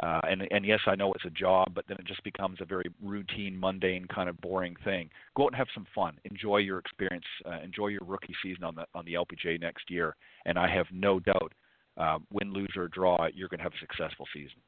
[0.02, 2.64] uh, and, and yes, I know it's a job, but then it just becomes a
[2.64, 5.10] very routine, mundane, kind of boring thing.
[5.36, 6.18] Go out and have some fun.
[6.24, 7.24] Enjoy your experience.
[7.44, 10.86] Uh, enjoy your rookie season on the on the LPGA next year, and I have
[10.92, 11.52] no doubt,
[11.96, 14.60] uh, win, lose or draw, you're going to have a successful season.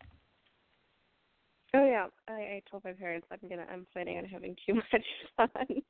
[1.75, 5.05] Oh yeah, I, I told my parents I'm gonna I'm planning on having too much
[5.37, 5.83] fun,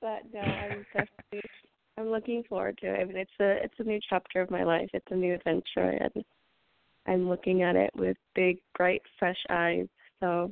[0.00, 1.50] but no, I'm definitely
[1.96, 3.00] I'm looking forward to it.
[3.00, 4.88] I mean, it's a it's a new chapter of my life.
[4.92, 6.24] It's a new adventure, and
[7.06, 9.86] I'm looking at it with big, bright, fresh eyes.
[10.20, 10.50] So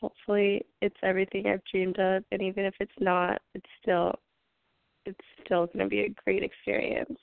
[0.00, 4.12] hopefully, it's everything I've dreamed of, and even if it's not, it's still
[5.04, 7.18] it's still to be a great experience.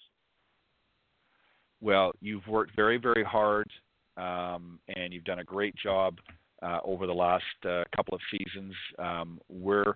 [1.81, 3.69] Well, you've worked very, very hard,
[4.17, 6.17] um, and you've done a great job
[6.61, 8.73] uh, over the last uh, couple of seasons.
[8.97, 9.95] Um, we're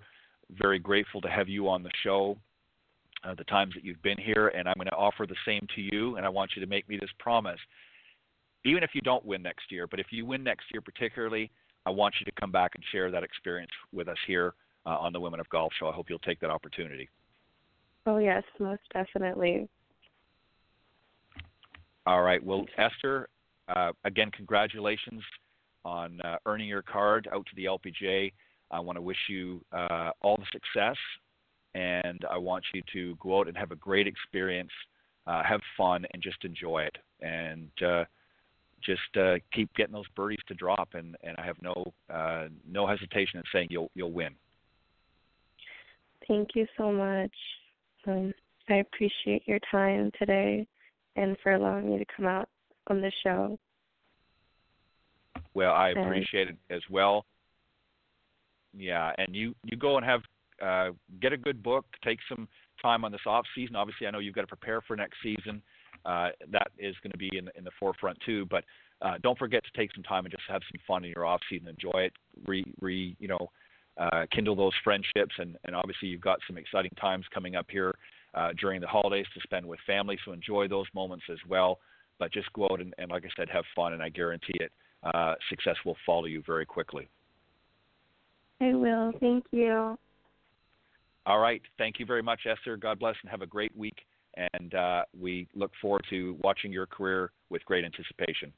[0.57, 2.37] very grateful to have you on the show.
[3.23, 5.81] Uh, the times that you've been here, and I'm going to offer the same to
[5.81, 6.15] you.
[6.15, 7.59] And I want you to make me this promise:
[8.63, 11.51] even if you don't win next year, but if you win next year, particularly,
[11.85, 14.53] I want you to come back and share that experience with us here
[14.85, 15.89] uh, on the Women of Golf Show.
[15.89, 17.09] I hope you'll take that opportunity.
[18.05, 19.67] Oh yes, most definitely.
[22.05, 22.43] All right.
[22.43, 23.27] Well, Esther,
[23.75, 25.21] uh, again, congratulations
[25.85, 28.31] on uh, earning your card out to the LPGA.
[28.71, 30.97] I want to wish you uh, all the success,
[31.73, 34.71] and I want you to go out and have a great experience,
[35.27, 36.97] uh, have fun, and just enjoy it.
[37.21, 38.05] And uh,
[38.83, 42.87] just uh, keep getting those birdies to drop, and, and I have no uh, no
[42.87, 44.35] hesitation in saying you'll you'll win.
[46.27, 47.33] Thank you so much.
[48.07, 48.33] Um,
[48.69, 50.67] I appreciate your time today
[51.15, 52.47] and for allowing me to come out
[52.89, 53.57] on the show.
[55.53, 57.25] Well, I appreciate it as well.
[58.77, 60.21] Yeah, and you you go and have
[60.61, 61.85] uh, get a good book.
[62.03, 62.47] Take some
[62.81, 63.75] time on this off season.
[63.75, 65.61] Obviously, I know you've got to prepare for next season.
[66.05, 68.45] Uh, that is going to be in in the forefront too.
[68.45, 68.63] But
[69.01, 71.41] uh, don't forget to take some time and just have some fun in your off
[71.49, 71.67] season.
[71.67, 72.13] Enjoy it.
[72.45, 73.49] Re re you know
[73.97, 75.35] uh, kindle those friendships.
[75.37, 77.95] And and obviously you've got some exciting times coming up here
[78.33, 80.17] uh, during the holidays to spend with family.
[80.25, 81.79] So enjoy those moments as well.
[82.19, 83.93] But just go out and, and like I said, have fun.
[83.93, 84.71] And I guarantee it,
[85.03, 87.09] uh, success will follow you very quickly.
[88.61, 89.13] I will.
[89.19, 89.97] Thank you.
[91.25, 91.61] All right.
[91.77, 92.75] Thank you very much, Esther.
[92.75, 93.95] God bless and have a great week.
[94.53, 98.51] And uh, we look forward to watching your career with great anticipation.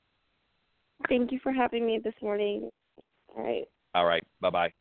[1.08, 2.70] Thank you for having me this morning.
[3.36, 3.68] All right.
[3.96, 4.24] All right.
[4.42, 4.74] Bye bye.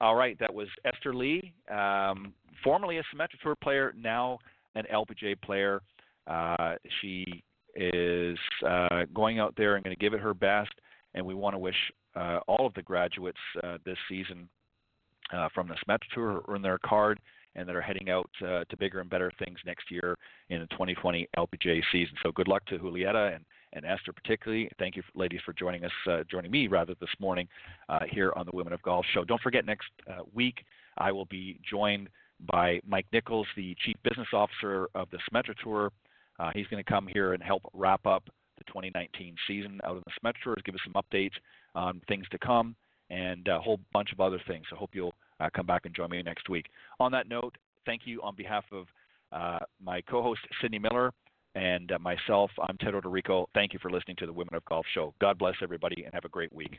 [0.00, 0.38] All right.
[0.38, 2.32] That was Esther Lee, um,
[2.62, 4.38] formerly a Symetra Tour player, now
[4.74, 5.82] an LPGA player.
[6.28, 7.42] Uh, she
[7.74, 10.72] is uh, going out there and going to give it her best.
[11.14, 11.76] And we want to wish
[12.16, 14.48] uh, all of the graduates uh, this season
[15.32, 17.18] uh, from the Symetra Tour earn their card
[17.54, 20.16] and that are heading out to bigger and better things next year
[20.50, 22.14] in the 2020 LPGA season.
[22.22, 24.70] So good luck to Julieta and, and Esther particularly.
[24.78, 27.48] Thank you, ladies, for joining us, joining me rather this morning
[28.10, 29.24] here on the Women of Golf Show.
[29.24, 29.88] Don't forget next
[30.32, 30.64] week
[30.98, 32.10] I will be joined
[32.52, 35.90] by Mike Nichols, the Chief Business Officer of the Symetra Tour.
[36.38, 38.24] Uh, he's going to come here and help wrap up
[38.58, 41.32] the 2019 season out of the Tour, give us some updates
[41.74, 42.74] on things to come
[43.10, 44.64] and a whole bunch of other things.
[44.68, 46.66] So I hope you'll uh, come back and join me next week.
[47.00, 48.86] On that note, thank you on behalf of
[49.32, 51.12] uh, my co-host Cindy Miller
[51.54, 52.50] and uh, myself.
[52.68, 53.46] I'm Ted Oderico.
[53.54, 55.14] Thank you for listening to the Women of Golf Show.
[55.20, 56.78] God bless everybody and have a great week.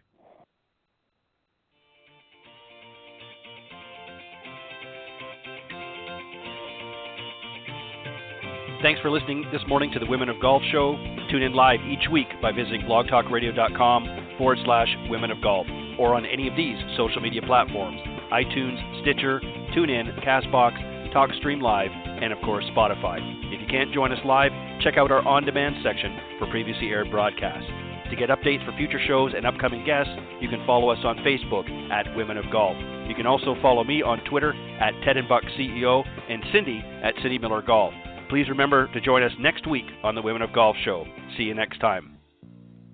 [8.81, 10.95] Thanks for listening this morning to the Women of Golf Show.
[11.29, 15.67] Tune in live each week by visiting blogtalkradio.com forward slash women of golf
[15.99, 17.99] or on any of these social media platforms
[18.31, 19.41] iTunes, Stitcher,
[19.75, 20.79] TuneIn, Castbox,
[21.13, 23.19] TalkStream Live, and of course Spotify.
[23.53, 27.11] If you can't join us live, check out our on demand section for previously aired
[27.11, 27.69] broadcasts.
[28.11, 31.69] To get updates for future shows and upcoming guests, you can follow us on Facebook
[31.91, 32.77] at Women of Golf.
[33.09, 37.13] You can also follow me on Twitter at Ted and Buck CEO and Cindy at
[37.21, 37.93] Cindy Miller Golf.
[38.29, 41.03] Please remember to join us next week on the Women of Golf Show.
[41.35, 42.19] See you next time.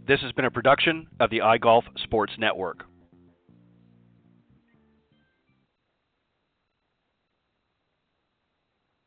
[0.07, 2.85] This has been a production of the iGolf Sports Network.